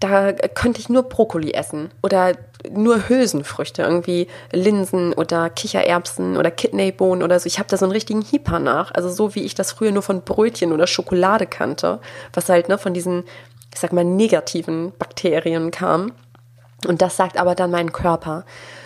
da 0.00 0.32
könnte 0.32 0.80
ich 0.80 0.88
nur 0.88 1.04
Brokkoli 1.04 1.52
essen 1.52 1.90
oder 2.02 2.32
nur 2.70 3.08
Hülsenfrüchte, 3.08 3.82
irgendwie 3.82 4.28
Linsen 4.52 5.12
oder 5.12 5.50
Kichererbsen 5.50 6.36
oder 6.36 6.50
Kidneybohnen 6.50 7.22
oder 7.22 7.38
so. 7.38 7.46
Ich 7.46 7.58
habe 7.58 7.68
da 7.68 7.76
so 7.76 7.84
einen 7.84 7.92
richtigen 7.92 8.22
Hieper 8.22 8.58
nach. 8.58 8.92
Also 8.92 9.08
so 9.08 9.34
wie 9.34 9.42
ich 9.42 9.54
das 9.54 9.72
früher 9.72 9.92
nur 9.92 10.02
von 10.02 10.22
Brötchen 10.22 10.72
oder 10.72 10.86
Schokolade 10.86 11.46
kannte, 11.46 12.00
was 12.32 12.48
halt 12.48 12.68
ne, 12.68 12.78
von 12.78 12.94
diesen, 12.94 13.24
ich 13.72 13.80
sag 13.80 13.92
mal, 13.92 14.04
negativen 14.04 14.92
Bakterien 14.98 15.70
kam. 15.70 16.12
Und 16.86 17.02
das 17.02 17.16
sagt 17.16 17.38
aber 17.38 17.54
dann 17.54 17.70
mein 17.70 17.92
Körper. 17.92 18.44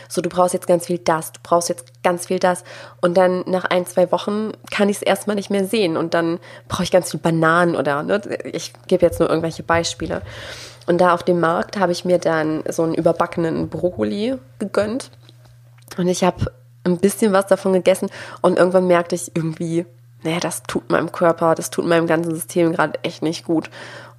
So, 0.08 0.20
du 0.20 0.28
brauchst 0.28 0.54
jetzt 0.54 0.66
ganz 0.66 0.86
viel 0.86 0.98
das, 0.98 1.32
du 1.32 1.40
brauchst 1.42 1.68
jetzt 1.68 2.02
ganz 2.02 2.26
viel 2.26 2.38
das. 2.38 2.64
Und 3.00 3.16
dann 3.16 3.44
nach 3.46 3.64
ein, 3.64 3.86
zwei 3.86 4.10
Wochen 4.12 4.52
kann 4.70 4.88
ich 4.88 4.96
es 4.96 5.02
erstmal 5.02 5.36
nicht 5.36 5.50
mehr 5.50 5.64
sehen. 5.64 5.96
Und 5.96 6.14
dann 6.14 6.38
brauche 6.68 6.82
ich 6.82 6.90
ganz 6.90 7.10
viel 7.10 7.20
Bananen 7.20 7.76
oder, 7.76 8.02
ne? 8.02 8.20
ich 8.44 8.72
gebe 8.88 9.04
jetzt 9.04 9.20
nur 9.20 9.28
irgendwelche 9.28 9.62
Beispiele. 9.62 10.22
Und 10.86 11.00
da 11.00 11.14
auf 11.14 11.22
dem 11.22 11.40
Markt 11.40 11.78
habe 11.78 11.92
ich 11.92 12.04
mir 12.04 12.18
dann 12.18 12.62
so 12.68 12.82
einen 12.82 12.94
überbackenen 12.94 13.68
Brokkoli 13.68 14.36
gegönnt. 14.58 15.10
Und 15.96 16.08
ich 16.08 16.24
habe 16.24 16.52
ein 16.84 16.98
bisschen 16.98 17.32
was 17.32 17.46
davon 17.46 17.72
gegessen 17.72 18.10
und 18.40 18.58
irgendwann 18.58 18.86
merkte 18.86 19.14
ich 19.14 19.34
irgendwie, 19.36 19.86
naja, 20.22 20.40
das 20.40 20.62
tut 20.64 20.90
meinem 20.90 21.12
Körper, 21.12 21.54
das 21.54 21.70
tut 21.70 21.86
meinem 21.86 22.06
ganzen 22.06 22.34
System 22.34 22.72
gerade 22.72 22.98
echt 23.02 23.22
nicht 23.22 23.44
gut. 23.44 23.70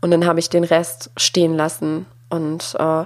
Und 0.01 0.11
dann 0.11 0.25
habe 0.25 0.39
ich 0.39 0.49
den 0.49 0.63
Rest 0.63 1.11
stehen 1.17 1.55
lassen 1.55 2.05
und 2.29 2.75
äh, 2.79 3.05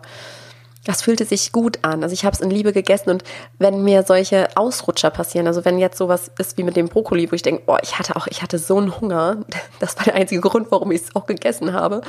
das 0.87 1.01
fühlte 1.01 1.25
sich 1.25 1.51
gut 1.51 1.79
an. 1.81 2.01
Also 2.01 2.13
ich 2.13 2.23
habe 2.23 2.33
es 2.33 2.39
in 2.39 2.49
Liebe 2.49 2.71
gegessen 2.71 3.09
und 3.09 3.23
wenn 3.59 3.83
mir 3.83 4.03
solche 4.03 4.55
Ausrutscher 4.55 5.09
passieren, 5.09 5.45
also 5.45 5.65
wenn 5.65 5.79
jetzt 5.79 5.97
sowas 5.97 6.31
ist 6.39 6.57
wie 6.57 6.63
mit 6.63 6.77
dem 6.77 6.87
Brokkoli, 6.87 7.29
wo 7.29 7.35
ich 7.35 7.41
denke, 7.41 7.63
oh, 7.67 7.77
ich 7.81 7.99
hatte 7.99 8.15
auch, 8.15 8.25
ich 8.27 8.41
hatte 8.41 8.57
so 8.57 8.77
einen 8.77 8.99
Hunger, 8.99 9.37
das 9.79 9.97
war 9.97 10.05
der 10.05 10.15
einzige 10.15 10.39
Grund, 10.39 10.71
warum 10.71 10.91
ich 10.91 11.01
es 11.01 11.15
auch 11.15 11.25
gegessen 11.25 11.73
habe. 11.73 12.01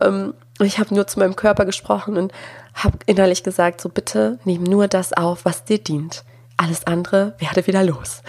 Ähm, 0.00 0.34
und 0.60 0.66
ich 0.66 0.78
habe 0.78 0.94
nur 0.94 1.08
zu 1.08 1.18
meinem 1.18 1.34
Körper 1.34 1.64
gesprochen 1.64 2.16
und 2.16 2.32
habe 2.74 2.98
innerlich 3.06 3.42
gesagt, 3.42 3.80
so 3.80 3.88
bitte 3.88 4.38
nimm 4.44 4.62
nur 4.62 4.86
das 4.86 5.12
auf, 5.12 5.44
was 5.44 5.64
dir 5.64 5.78
dient. 5.78 6.22
Alles 6.56 6.86
andere 6.86 7.34
werde 7.38 7.66
wieder 7.66 7.82
los. 7.82 8.22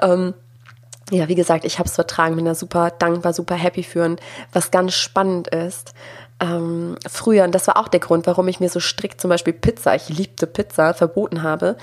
Ähm, 0.00 0.34
ja, 1.10 1.26
wie 1.26 1.34
gesagt, 1.34 1.64
ich 1.64 1.78
habe 1.80 1.88
es 1.88 1.94
vertragen, 1.96 2.36
bin 2.36 2.44
da 2.44 2.54
super 2.54 2.90
dankbar, 2.90 3.32
super 3.32 3.56
happy 3.56 3.82
für. 3.82 4.04
Und 4.04 4.20
was 4.52 4.70
ganz 4.70 4.94
spannend 4.94 5.48
ist, 5.48 5.94
ähm, 6.40 6.96
früher, 7.08 7.44
und 7.44 7.54
das 7.54 7.66
war 7.66 7.76
auch 7.76 7.88
der 7.88 8.00
Grund, 8.00 8.26
warum 8.26 8.48
ich 8.48 8.60
mir 8.60 8.68
so 8.68 8.80
strikt 8.80 9.20
zum 9.20 9.28
Beispiel 9.28 9.52
Pizza, 9.52 9.94
ich 9.94 10.08
liebte 10.08 10.46
Pizza, 10.46 10.94
verboten 10.94 11.42
habe, 11.42 11.76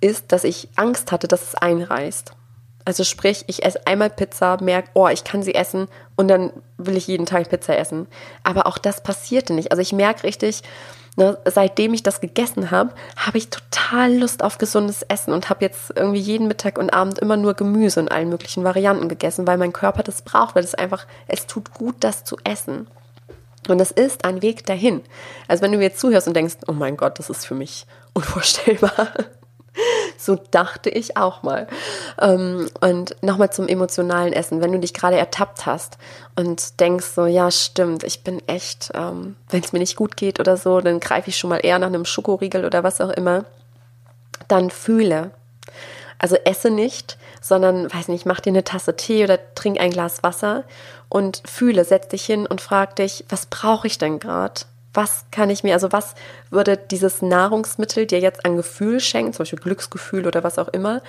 ist, 0.00 0.32
dass 0.32 0.44
ich 0.44 0.68
Angst 0.76 1.12
hatte, 1.12 1.28
dass 1.28 1.42
es 1.42 1.54
einreißt. 1.54 2.32
Also 2.84 3.04
sprich, 3.04 3.44
ich 3.46 3.64
esse 3.64 3.86
einmal 3.86 4.10
Pizza, 4.10 4.58
merke, 4.62 4.88
oh, 4.94 5.06
ich 5.06 5.22
kann 5.22 5.42
sie 5.42 5.54
essen 5.54 5.86
und 6.16 6.28
dann 6.28 6.50
will 6.78 6.96
ich 6.96 7.06
jeden 7.06 7.26
Tag 7.26 7.48
Pizza 7.48 7.76
essen. 7.76 8.08
Aber 8.42 8.66
auch 8.66 8.78
das 8.78 9.02
passierte 9.02 9.52
nicht. 9.52 9.70
Also 9.70 9.82
ich 9.82 9.92
merke 9.92 10.24
richtig, 10.24 10.62
ne, 11.16 11.38
seitdem 11.44 11.94
ich 11.94 12.02
das 12.02 12.20
gegessen 12.20 12.70
habe, 12.70 12.94
habe 13.16 13.38
ich 13.38 13.50
total 13.50 14.12
Lust 14.16 14.42
auf 14.42 14.58
gesundes 14.58 15.02
Essen 15.02 15.32
und 15.32 15.50
habe 15.50 15.64
jetzt 15.64 15.92
irgendwie 15.94 16.20
jeden 16.20 16.48
Mittag 16.48 16.78
und 16.78 16.90
Abend 16.90 17.18
immer 17.18 17.36
nur 17.36 17.54
Gemüse 17.54 18.00
in 18.00 18.08
allen 18.08 18.30
möglichen 18.30 18.64
Varianten 18.64 19.08
gegessen, 19.08 19.46
weil 19.46 19.58
mein 19.58 19.74
Körper 19.74 20.02
das 20.02 20.22
braucht, 20.22 20.54
weil 20.56 20.64
es 20.64 20.74
einfach, 20.74 21.06
es 21.28 21.46
tut 21.46 21.74
gut, 21.74 21.96
das 22.00 22.24
zu 22.24 22.38
essen. 22.44 22.88
Und 23.70 23.80
es 23.80 23.90
ist 23.90 24.24
ein 24.24 24.42
Weg 24.42 24.66
dahin. 24.66 25.02
Also 25.48 25.62
wenn 25.62 25.72
du 25.72 25.78
mir 25.78 25.94
zuhörst 25.94 26.26
und 26.28 26.34
denkst, 26.34 26.56
oh 26.66 26.72
mein 26.72 26.96
Gott, 26.96 27.18
das 27.18 27.30
ist 27.30 27.46
für 27.46 27.54
mich 27.54 27.86
unvorstellbar. 28.14 29.08
So 30.18 30.36
dachte 30.50 30.90
ich 30.90 31.16
auch 31.16 31.42
mal. 31.42 31.66
Ähm, 32.20 32.68
und 32.80 33.16
nochmal 33.22 33.50
zum 33.50 33.68
emotionalen 33.68 34.32
Essen. 34.32 34.60
Wenn 34.60 34.72
du 34.72 34.78
dich 34.78 34.92
gerade 34.92 35.16
ertappt 35.16 35.64
hast 35.64 35.96
und 36.36 36.80
denkst 36.80 37.06
so, 37.14 37.26
ja, 37.26 37.50
stimmt, 37.50 38.02
ich 38.04 38.24
bin 38.24 38.46
echt, 38.46 38.90
ähm, 38.94 39.36
wenn 39.48 39.62
es 39.62 39.72
mir 39.72 39.78
nicht 39.78 39.96
gut 39.96 40.16
geht 40.16 40.40
oder 40.40 40.56
so, 40.56 40.80
dann 40.80 41.00
greife 41.00 41.30
ich 41.30 41.38
schon 41.38 41.50
mal 41.50 41.58
eher 41.58 41.78
nach 41.78 41.86
einem 41.86 42.04
Schokoriegel 42.04 42.64
oder 42.64 42.82
was 42.82 43.00
auch 43.00 43.10
immer. 43.10 43.44
Dann 44.48 44.70
fühle. 44.70 45.30
Also 46.18 46.36
esse 46.36 46.70
nicht, 46.70 47.16
sondern, 47.40 47.90
weiß 47.92 48.08
nicht, 48.08 48.26
mach 48.26 48.40
dir 48.40 48.50
eine 48.50 48.64
Tasse 48.64 48.96
Tee 48.96 49.24
oder 49.24 49.38
trink 49.54 49.80
ein 49.80 49.90
Glas 49.90 50.22
Wasser 50.22 50.64
und 51.10 51.42
fühle, 51.44 51.84
setz 51.84 52.08
dich 52.08 52.24
hin 52.24 52.46
und 52.46 52.62
frag 52.62 52.96
dich, 52.96 53.26
was 53.28 53.44
brauche 53.46 53.86
ich 53.86 53.98
denn 53.98 54.18
gerade? 54.18 54.62
Was 54.94 55.26
kann 55.30 55.50
ich 55.50 55.62
mir, 55.62 55.74
also 55.74 55.92
was 55.92 56.14
würde 56.48 56.76
dieses 56.76 57.20
Nahrungsmittel 57.20 58.06
dir 58.06 58.20
jetzt 58.20 58.44
an 58.46 58.56
Gefühl 58.56 59.00
schenken, 59.00 59.32
zum 59.32 59.42
Beispiel 59.42 59.58
Glücksgefühl 59.58 60.26
oder 60.26 60.42
was 60.42 60.58
auch 60.58 60.68
immer, 60.68 61.02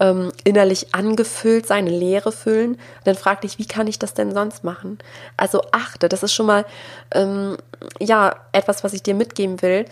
ähm, 0.00 0.32
innerlich 0.44 0.94
angefüllt 0.94 1.66
sein, 1.66 1.86
Leere 1.86 2.32
füllen? 2.32 2.78
Dann 3.04 3.16
frag 3.16 3.42
dich, 3.42 3.58
wie 3.58 3.66
kann 3.66 3.86
ich 3.86 3.98
das 3.98 4.14
denn 4.14 4.32
sonst 4.32 4.64
machen? 4.64 4.98
Also 5.36 5.62
achte, 5.72 6.08
das 6.08 6.22
ist 6.22 6.32
schon 6.32 6.46
mal 6.46 6.64
ähm, 7.12 7.56
ja 7.98 8.36
etwas, 8.52 8.82
was 8.82 8.94
ich 8.94 9.02
dir 9.02 9.14
mitgeben 9.14 9.62
will. 9.62 9.84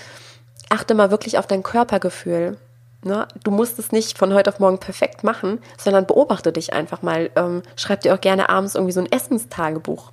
Achte 0.69 0.95
mal 0.95 1.11
wirklich 1.11 1.39
auf 1.39 1.47
dein 1.47 1.63
Körpergefühl. 1.63 2.57
Ne? 3.03 3.29
Du 3.45 3.51
musst 3.51 3.79
es 3.79 3.93
nicht 3.93 4.19
von 4.19 4.35
heute 4.35 4.51
auf 4.51 4.59
morgen 4.59 4.79
perfekt 4.79 5.23
machen, 5.23 5.61
sondern 5.79 6.07
beobachte 6.07 6.53
dich 6.53 6.73
einfach 6.73 7.03
mal. 7.03 7.31
Ähm, 7.37 7.63
schreib 7.77 8.01
dir 8.01 8.15
auch 8.15 8.21
gerne 8.21 8.49
abends 8.49 8.75
irgendwie 8.75 8.93
so 8.93 9.01
ein 9.01 9.11
Essenstagebuch. 9.11 10.11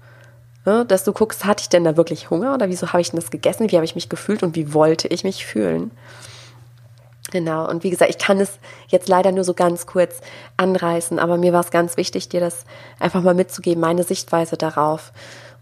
Ne? 0.66 0.86
Dass 0.86 1.04
du 1.04 1.14
guckst, 1.14 1.46
hatte 1.46 1.64
ich 1.64 1.70
denn 1.70 1.84
da 1.84 1.98
wirklich 1.98 2.30
Hunger 2.30 2.54
oder 2.54 2.70
wieso 2.70 2.88
habe 2.88 3.02
ich 3.02 3.12
denn 3.12 3.20
das 3.20 3.32
gegessen? 3.32 3.72
Wie 3.72 3.76
habe 3.76 3.86
ich 3.86 3.96
mich 3.96 4.10
gefühlt 4.10 4.44
und 4.44 4.56
wie 4.56 4.74
wollte 4.74 5.08
ich 5.08 5.24
mich 5.24 5.46
fühlen? 5.46 5.92
Genau, 7.32 7.68
und 7.68 7.84
wie 7.84 7.90
gesagt, 7.90 8.12
ich 8.12 8.20
kann 8.20 8.40
es 8.40 8.60
jetzt 8.88 9.10
leider 9.10 9.32
nur 9.32 9.44
so 9.44 9.56
ganz 9.56 9.88
kurz 9.88 10.22
anreißen, 10.58 11.18
aber 11.18 11.38
mir 11.38 11.54
war 11.54 11.62
es 11.62 11.72
ganz 11.72 11.98
wichtig, 11.98 12.30
dir 12.30 12.40
das 12.40 12.66
einfach 13.00 13.24
mal 13.24 13.34
mitzugeben, 13.34 13.82
meine 13.82 14.04
Sichtweise 14.04 14.58
darauf. 14.58 15.12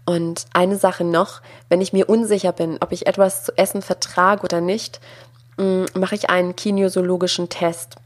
Und 0.04 0.44
eine 0.52 0.76
Sache 0.76 1.04
noch, 1.04 1.40
wenn 1.70 1.80
ich 1.80 1.94
mir 1.94 2.08
unsicher 2.08 2.52
bin, 2.52 2.76
ob 2.80 2.92
ich 2.92 3.06
etwas 3.06 3.44
zu 3.44 3.56
essen 3.56 3.80
vertrage 3.80 4.42
oder 4.42 4.60
nicht, 4.60 5.00
mache 5.56 6.14
ich 6.14 6.30
einen 6.30 6.56
kinesiologischen 6.56 7.48
Test. 7.48 7.96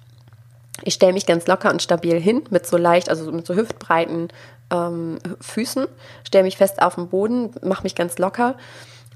Ich 0.83 0.95
stelle 0.95 1.13
mich 1.13 1.27
ganz 1.27 1.47
locker 1.47 1.71
und 1.71 1.83
stabil 1.83 2.21
hin, 2.21 2.43
mit 2.51 2.67
so 2.67 2.77
leicht, 2.77 3.09
also 3.09 3.31
mit 3.33 3.47
so 3.47 3.55
hüftbreiten 3.55 4.29
ähm, 4.71 5.19
Füßen, 5.41 5.87
stelle 6.25 6.45
mich 6.45 6.57
fest 6.57 6.81
auf 6.83 6.95
den 6.95 7.09
Boden, 7.09 7.51
mache 7.63 7.83
mich 7.83 7.95
ganz 7.95 8.19
locker 8.19 8.57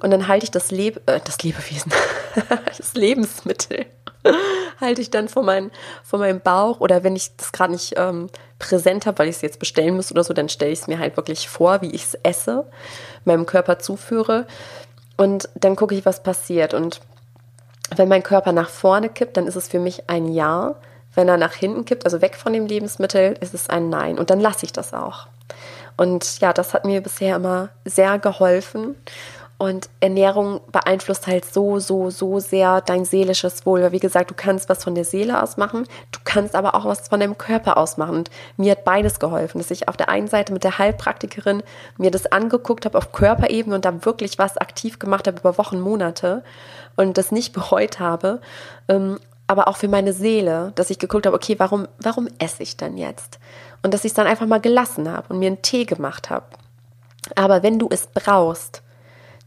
und 0.01 0.11
dann 0.11 0.29
halte 0.29 0.45
ich 0.45 0.51
das, 0.51 0.71
Leb 0.71 1.01
äh, 1.07 1.21
das 1.25 1.43
Lebewesen, 1.43 1.93
das 2.77 2.95
Lebensmittel, 2.95 3.87
halte 4.81 5.01
ich 5.01 5.11
dann 5.11 5.29
vor, 5.29 5.43
mein, 5.43 5.71
vor 6.03 6.19
meinem 6.19 6.41
Bauch 6.41 6.81
oder 6.81 7.05
wenn 7.05 7.15
ich 7.15 7.37
das 7.37 7.53
gerade 7.53 7.73
nicht 7.73 7.95
ähm, 7.97 8.29
präsent 8.59 9.07
habe, 9.07 9.19
weil 9.19 9.29
ich 9.29 9.37
es 9.37 9.43
jetzt 9.43 9.59
bestellen 9.59 9.95
muss 9.95 10.11
oder 10.11 10.25
so, 10.25 10.35
dann 10.35 10.49
stelle 10.49 10.73
ich 10.73 10.81
es 10.81 10.87
mir 10.89 10.99
halt 10.99 11.17
wirklich 11.17 11.49
vor, 11.49 11.83
wie 11.83 11.91
ich 11.91 12.05
es 12.05 12.15
esse, 12.23 12.67
meinem 13.25 13.47
Körper 13.47 13.79
zuführe 13.79 14.47
und 15.17 15.49
dann 15.55 15.77
gucke 15.77 15.95
ich, 15.95 16.05
was 16.05 16.23
passiert 16.23 16.75
und 16.75 17.01
wenn 17.99 18.09
mein 18.09 18.23
Körper 18.23 18.53
nach 18.53 18.69
vorne 18.69 19.09
kippt, 19.09 19.37
dann 19.37 19.47
ist 19.47 19.57
es 19.57 19.69
für 19.69 19.81
mich 19.81 20.09
ein 20.09 20.29
Ja. 20.29 20.77
Wenn 21.15 21.29
er 21.29 21.37
nach 21.37 21.53
hinten 21.53 21.85
kippt, 21.85 22.05
also 22.07 22.23
weg 22.23 22.37
von 22.37 22.53
dem 22.53 22.67
Lebensmittel, 22.67 23.37
ist 23.41 23.53
es 23.53 23.69
ein 23.69 23.91
Nein. 23.91 24.19
Und 24.19 24.31
dann 24.31 24.41
lasse 24.41 24.65
ich 24.65 24.73
das 24.73 24.95
auch. 24.95 25.27
Und 25.97 26.41
ja, 26.41 26.53
das 26.53 26.73
hat 26.73 26.85
mir 26.85 27.03
bisher 27.03 27.37
immer 27.37 27.69
sehr 27.85 28.19
geholfen. 28.19 28.97
Und 29.63 29.89
Ernährung 30.01 30.61
beeinflusst 30.73 31.29
halt 31.29 31.45
so, 31.45 31.79
so, 31.79 32.11
so 32.11 32.41
sehr 32.41 32.81
dein 32.81 33.05
seelisches 33.05 33.65
Wohl. 33.65 33.81
Weil 33.81 33.93
wie 33.93 34.01
gesagt, 34.01 34.29
du 34.29 34.35
kannst 34.35 34.69
was 34.69 34.83
von 34.83 34.97
der 34.97 35.05
Seele 35.05 35.41
aus 35.41 35.57
machen, 35.57 35.87
du 36.11 36.19
kannst 36.25 36.57
aber 36.57 36.75
auch 36.75 36.85
was 36.85 37.07
von 37.07 37.21
deinem 37.21 37.39
Körper 37.39 37.77
aus 37.77 37.97
machen. 37.97 38.17
Und 38.17 38.31
mir 38.57 38.73
hat 38.73 38.83
beides 38.83 39.21
geholfen, 39.21 39.59
dass 39.59 39.71
ich 39.71 39.87
auf 39.87 39.97
der 39.97 40.09
einen 40.09 40.27
Seite 40.27 40.53
mit 40.53 40.65
der 40.65 40.79
Heilpraktikerin 40.79 41.63
mir 41.97 42.11
das 42.11 42.27
angeguckt 42.27 42.87
habe 42.87 42.99
auf 42.99 43.13
Körperebene 43.13 43.77
und 43.77 43.85
da 43.85 44.05
wirklich 44.05 44.37
was 44.37 44.57
aktiv 44.59 44.99
gemacht 44.99 45.29
habe 45.29 45.39
über 45.39 45.57
Wochen, 45.59 45.79
Monate 45.79 46.43
und 46.97 47.17
das 47.17 47.31
nicht 47.31 47.53
bereut 47.53 48.01
habe. 48.01 48.41
Ähm, 48.89 49.21
aber 49.47 49.69
auch 49.69 49.77
für 49.77 49.87
meine 49.87 50.13
Seele, 50.13 50.73
dass 50.75 50.91
ich 50.91 50.99
geguckt 50.99 51.25
habe, 51.25 51.37
okay, 51.37 51.61
warum, 51.61 51.87
warum 52.01 52.27
esse 52.41 52.65
ich 52.65 52.77
dann 52.77 52.97
jetzt? 52.97 53.39
Und 53.85 53.95
dass 53.95 54.05
ich 54.05 54.11
es 54.11 54.15
dann 54.15 54.27
einfach 54.27 54.47
mal 54.47 54.61
gelassen 54.61 55.09
habe 55.09 55.33
und 55.33 55.39
mir 55.39 55.47
einen 55.47 55.63
Tee 55.63 55.85
gemacht 55.85 56.31
habe. 56.31 56.47
Aber 57.37 57.63
wenn 57.63 57.79
du 57.79 57.87
es 57.93 58.09
brauchst, 58.09 58.83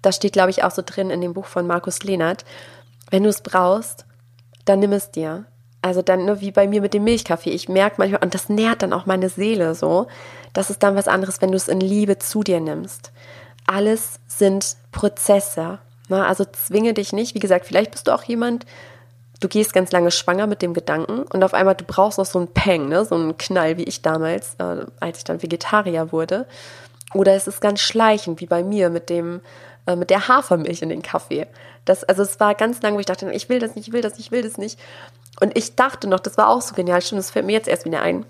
das 0.06 0.16
steht, 0.16 0.34
glaube 0.34 0.52
ich, 0.52 0.64
auch 0.64 0.72
so 0.72 0.84
drin 0.86 1.10
in 1.10 1.22
dem 1.22 1.34
Buch 1.34 1.46
von 1.46 1.68
Markus 1.68 2.04
Lehnert, 2.04 2.46
wenn 3.10 3.24
du 3.24 3.30
es 3.30 3.42
brauchst, 3.42 4.06
dann 4.66 4.80
nimm 4.80 4.94
es 4.94 5.12
dir. 5.12 5.46
Also 5.82 6.02
dann 6.02 6.26
nur 6.26 6.42
wie 6.42 6.52
bei 6.52 6.68
mir 6.68 6.82
mit 6.82 6.94
dem 6.94 7.04
Milchkaffee. 7.04 7.52
Ich 7.52 7.70
merke 7.70 7.98
manchmal, 8.00 8.24
und 8.24 8.34
das 8.34 8.50
nährt 8.50 8.82
dann 8.82 8.94
auch 8.94 9.06
meine 9.06 9.30
Seele 9.30 9.76
so, 9.76 10.08
das 10.54 10.70
ist 10.70 10.82
dann 10.82 10.96
was 10.96 11.08
anderes, 11.08 11.42
wenn 11.42 11.52
du 11.52 11.58
es 11.58 11.68
in 11.68 11.80
Liebe 11.80 12.18
zu 12.18 12.42
dir 12.42 12.60
nimmst. 12.60 13.12
Alles 13.68 14.20
sind 14.28 14.78
Prozesse. 14.92 15.80
Ne? 16.10 16.26
Also 16.26 16.46
zwinge 16.46 16.94
dich 16.94 17.14
nicht. 17.14 17.36
Wie 17.36 17.40
gesagt, 17.40 17.66
vielleicht 17.66 17.92
bist 17.92 18.08
du 18.08 18.14
auch 18.14 18.24
jemand, 18.24 18.66
du 19.42 19.48
gehst 19.48 19.74
ganz 19.74 19.92
lange 19.92 20.12
schwanger 20.12 20.48
mit 20.48 20.62
dem 20.62 20.74
Gedanken 20.74 21.24
und 21.24 21.44
auf 21.44 21.54
einmal 21.54 21.76
du 21.76 21.84
brauchst 21.86 22.18
noch 22.18 22.26
so 22.26 22.40
einen 22.40 22.48
Peng, 22.48 22.90
ne? 22.90 23.06
so 23.06 23.16
einen 23.16 23.38
Knall 23.38 23.78
wie 23.78 23.84
ich 23.84 24.02
damals, 24.02 24.56
äh, 24.56 24.86
als 25.00 25.20
ich 25.20 25.24
dann 25.24 25.44
Vegetarier 25.44 26.12
wurde. 26.12 26.48
Oder 27.14 27.34
es 27.34 27.48
ist 27.48 27.62
ganz 27.62 27.80
schleichend, 27.80 28.42
wie 28.42 28.48
bei 28.48 28.64
mir 28.64 28.90
mit 28.90 29.10
dem, 29.10 29.42
äh, 29.88 29.96
mit 29.96 30.10
der 30.10 30.28
Hafermilch 30.28 30.82
in 30.82 30.90
den 30.90 31.02
Kaffee. 31.02 31.48
Das, 31.86 32.04
also 32.04 32.24
es 32.24 32.40
war 32.40 32.56
ganz 32.56 32.82
lange, 32.82 32.96
wo 32.96 33.00
ich 33.00 33.06
dachte, 33.06 33.32
ich 33.32 33.50
will 33.50 33.60
das 33.60 33.76
nicht, 33.76 33.88
ich 33.88 33.94
will 33.94 34.02
das 34.02 34.14
nicht, 34.18 34.28
ich 34.28 34.32
will 34.32 34.42
das 34.42 34.58
nicht. 34.58 34.80
Und 35.40 35.58
ich 35.58 35.76
dachte 35.76 36.08
noch, 36.08 36.20
das 36.20 36.38
war 36.38 36.50
auch 36.50 36.62
so 36.62 36.76
genial, 36.76 37.02
stimmt, 37.02 37.20
das 37.20 37.32
fällt 37.32 37.46
mir 37.46 37.52
jetzt 37.52 37.68
erst 37.68 37.86
wieder 37.86 38.02
ein. 38.02 38.26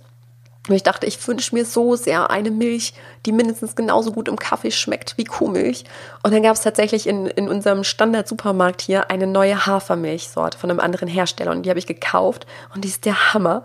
Und 0.68 0.74
ich 0.74 0.84
dachte, 0.84 1.06
ich 1.06 1.26
wünsche 1.28 1.54
mir 1.54 1.64
so 1.64 1.96
sehr 1.96 2.32
eine 2.32 2.50
Milch, 2.50 2.94
die 3.26 3.32
mindestens 3.32 3.76
genauso 3.76 4.12
gut 4.12 4.28
im 4.28 4.38
Kaffee 4.38 4.72
schmeckt 4.72 5.16
wie 5.18 5.24
Kuhmilch. 5.24 5.86
Und 6.24 6.34
dann 6.34 6.42
gab 6.42 6.56
es 6.56 6.62
tatsächlich 6.62 7.06
in, 7.06 7.28
in 7.28 7.48
unserem 7.48 7.84
Standard-Supermarkt 7.84 8.82
hier 8.82 9.12
eine 9.12 9.28
neue 9.28 9.68
Hafermilchsorte 9.68 10.58
von 10.58 10.72
einem 10.72 10.80
anderen 10.80 11.08
Hersteller. 11.08 11.52
Und 11.52 11.64
die 11.64 11.70
habe 11.70 11.80
ich 11.80 11.86
gekauft 11.86 12.48
und 12.74 12.84
die 12.84 12.88
ist 12.90 13.06
der 13.06 13.34
Hammer. 13.34 13.64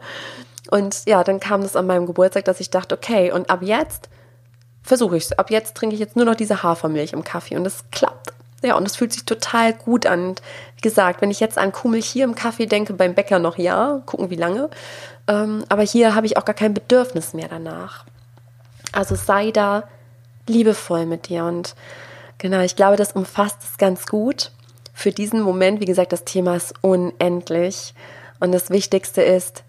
Und 0.71 1.07
ja, 1.07 1.25
dann 1.25 1.41
kam 1.41 1.63
das 1.63 1.75
an 1.75 1.87
meinem 1.87 2.05
Geburtstag, 2.05 2.45
dass 2.45 2.61
ich 2.61 2.69
dachte, 2.69 2.95
okay, 2.95 3.33
und 3.33 3.49
ab 3.49 3.61
jetzt 3.63 4.11
versuche 4.83 5.17
ich 5.17 5.25
es. 5.25 5.33
Ab 5.33 5.51
jetzt 5.51 5.77
trinke 5.77 5.95
ich 5.95 6.01
jetzt 6.01 6.17
nur 6.17 6.25
noch 6.25 6.35
diese 6.35 6.63
Hafermilch 6.63 7.13
im 7.13 7.25
Kaffee 7.25 7.57
und 7.57 7.67
es 7.67 7.85
klappt. 7.91 8.33
Ja, 8.63 8.77
und 8.77 8.87
es 8.87 8.97
fühlt 8.97 9.13
sich 9.13 9.25
total 9.25 9.73
gut 9.73 10.07
an. 10.07 10.29
Und 10.29 10.43
wie 10.77 10.83
gesagt, 10.83 11.23
wenn 11.23 11.31
ich 11.31 11.41
jetzt 11.41 11.57
an 11.57 11.73
Kummel 11.73 12.03
hier 12.03 12.25
im 12.25 12.35
Kaffee 12.35 12.67
denke, 12.67 12.93
beim 12.93 13.15
Bäcker 13.15 13.39
noch 13.39 13.57
ja, 13.57 14.03
gucken 14.05 14.29
wie 14.31 14.37
lange. 14.37 14.69
Ähm, 15.29 15.65
aber 15.69 15.83
hier 15.83 16.15
habe 16.15 16.27
ich 16.27 16.37
auch 16.37 16.45
gar 16.45 16.55
kein 16.55 16.75
Bedürfnis 16.75 17.33
mehr 17.33 17.49
danach. 17.49 18.05
Also 18.93 19.15
sei 19.15 19.51
da 19.51 19.85
liebevoll 20.47 21.07
mit 21.07 21.29
dir. 21.29 21.45
Und 21.45 21.75
genau, 22.37 22.61
ich 22.61 22.77
glaube, 22.77 22.97
das 22.97 23.13
umfasst 23.13 23.63
es 23.63 23.79
ganz 23.79 24.07
gut. 24.07 24.51
Für 24.93 25.13
diesen 25.13 25.41
Moment, 25.41 25.81
wie 25.81 25.87
gesagt, 25.87 26.13
das 26.13 26.25
Thema 26.25 26.57
ist 26.57 26.75
unendlich. 26.83 27.95
Und 28.41 28.53
das 28.53 28.69
Wichtigste 28.69 29.23
ist, 29.23 29.63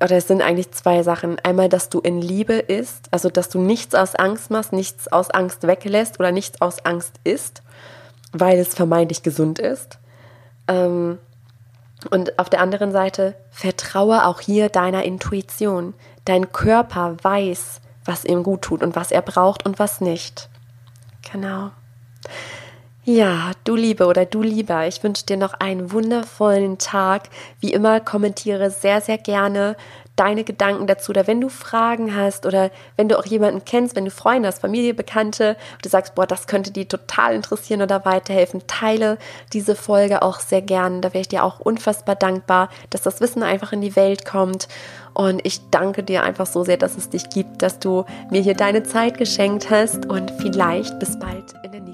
oder 0.00 0.16
es 0.16 0.28
sind 0.28 0.42
eigentlich 0.42 0.72
zwei 0.72 1.02
Sachen. 1.02 1.38
Einmal, 1.40 1.68
dass 1.68 1.88
du 1.88 2.00
in 2.00 2.20
Liebe 2.20 2.54
isst, 2.54 3.08
also 3.10 3.28
dass 3.28 3.48
du 3.48 3.60
nichts 3.60 3.94
aus 3.94 4.14
Angst 4.14 4.50
machst, 4.50 4.72
nichts 4.72 5.10
aus 5.12 5.30
Angst 5.30 5.66
weglässt 5.66 6.18
oder 6.18 6.32
nichts 6.32 6.60
aus 6.60 6.84
Angst 6.84 7.20
isst 7.24 7.62
weil 8.34 8.58
es 8.58 8.74
vermeintlich 8.74 9.22
gesund 9.22 9.58
ist. 9.58 9.98
Ähm, 10.68 11.18
und 12.10 12.38
auf 12.38 12.50
der 12.50 12.60
anderen 12.60 12.92
Seite, 12.92 13.34
vertraue 13.50 14.26
auch 14.26 14.40
hier 14.40 14.68
deiner 14.68 15.04
Intuition. 15.04 15.94
Dein 16.26 16.52
Körper 16.52 17.16
weiß, 17.22 17.80
was 18.04 18.24
ihm 18.24 18.42
gut 18.42 18.62
tut 18.62 18.82
und 18.82 18.96
was 18.96 19.10
er 19.10 19.22
braucht 19.22 19.64
und 19.64 19.78
was 19.78 20.02
nicht. 20.02 20.50
Genau. 21.32 21.70
Ja, 23.06 23.50
du 23.64 23.76
Liebe 23.76 24.06
oder 24.06 24.24
du 24.24 24.40
Lieber, 24.40 24.86
ich 24.86 25.02
wünsche 25.02 25.26
dir 25.26 25.36
noch 25.36 25.52
einen 25.52 25.92
wundervollen 25.92 26.78
Tag. 26.78 27.28
Wie 27.60 27.70
immer 27.70 28.00
kommentiere 28.00 28.70
sehr, 28.70 29.02
sehr 29.02 29.18
gerne 29.18 29.76
deine 30.16 30.42
Gedanken 30.42 30.86
dazu 30.86 31.10
oder 31.10 31.26
wenn 31.26 31.38
du 31.38 31.50
Fragen 31.50 32.16
hast 32.16 32.46
oder 32.46 32.70
wenn 32.96 33.10
du 33.10 33.18
auch 33.18 33.26
jemanden 33.26 33.62
kennst, 33.66 33.94
wenn 33.94 34.06
du 34.06 34.10
Freunde 34.10 34.48
hast, 34.48 34.60
Familie, 34.60 34.94
Bekannte, 34.94 35.58
du 35.82 35.90
sagst, 35.90 36.14
boah, 36.14 36.26
das 36.26 36.46
könnte 36.46 36.70
die 36.70 36.86
total 36.86 37.34
interessieren 37.34 37.82
oder 37.82 38.06
weiterhelfen, 38.06 38.62
teile 38.66 39.18
diese 39.52 39.74
Folge 39.74 40.22
auch 40.22 40.40
sehr 40.40 40.62
gern. 40.62 41.02
Da 41.02 41.12
wäre 41.12 41.20
ich 41.20 41.28
dir 41.28 41.44
auch 41.44 41.60
unfassbar 41.60 42.14
dankbar, 42.14 42.70
dass 42.88 43.02
das 43.02 43.20
Wissen 43.20 43.42
einfach 43.42 43.72
in 43.72 43.82
die 43.82 43.96
Welt 43.96 44.24
kommt. 44.24 44.66
Und 45.12 45.44
ich 45.44 45.60
danke 45.70 46.02
dir 46.02 46.22
einfach 46.22 46.46
so 46.46 46.64
sehr, 46.64 46.78
dass 46.78 46.96
es 46.96 47.10
dich 47.10 47.28
gibt, 47.28 47.60
dass 47.60 47.80
du 47.80 48.06
mir 48.30 48.40
hier 48.40 48.54
deine 48.54 48.82
Zeit 48.82 49.18
geschenkt 49.18 49.68
hast 49.68 50.06
und 50.06 50.32
vielleicht 50.38 50.98
bis 51.00 51.18
bald 51.18 51.52
in 51.64 51.72
der 51.72 51.80
nächsten. 51.82 51.93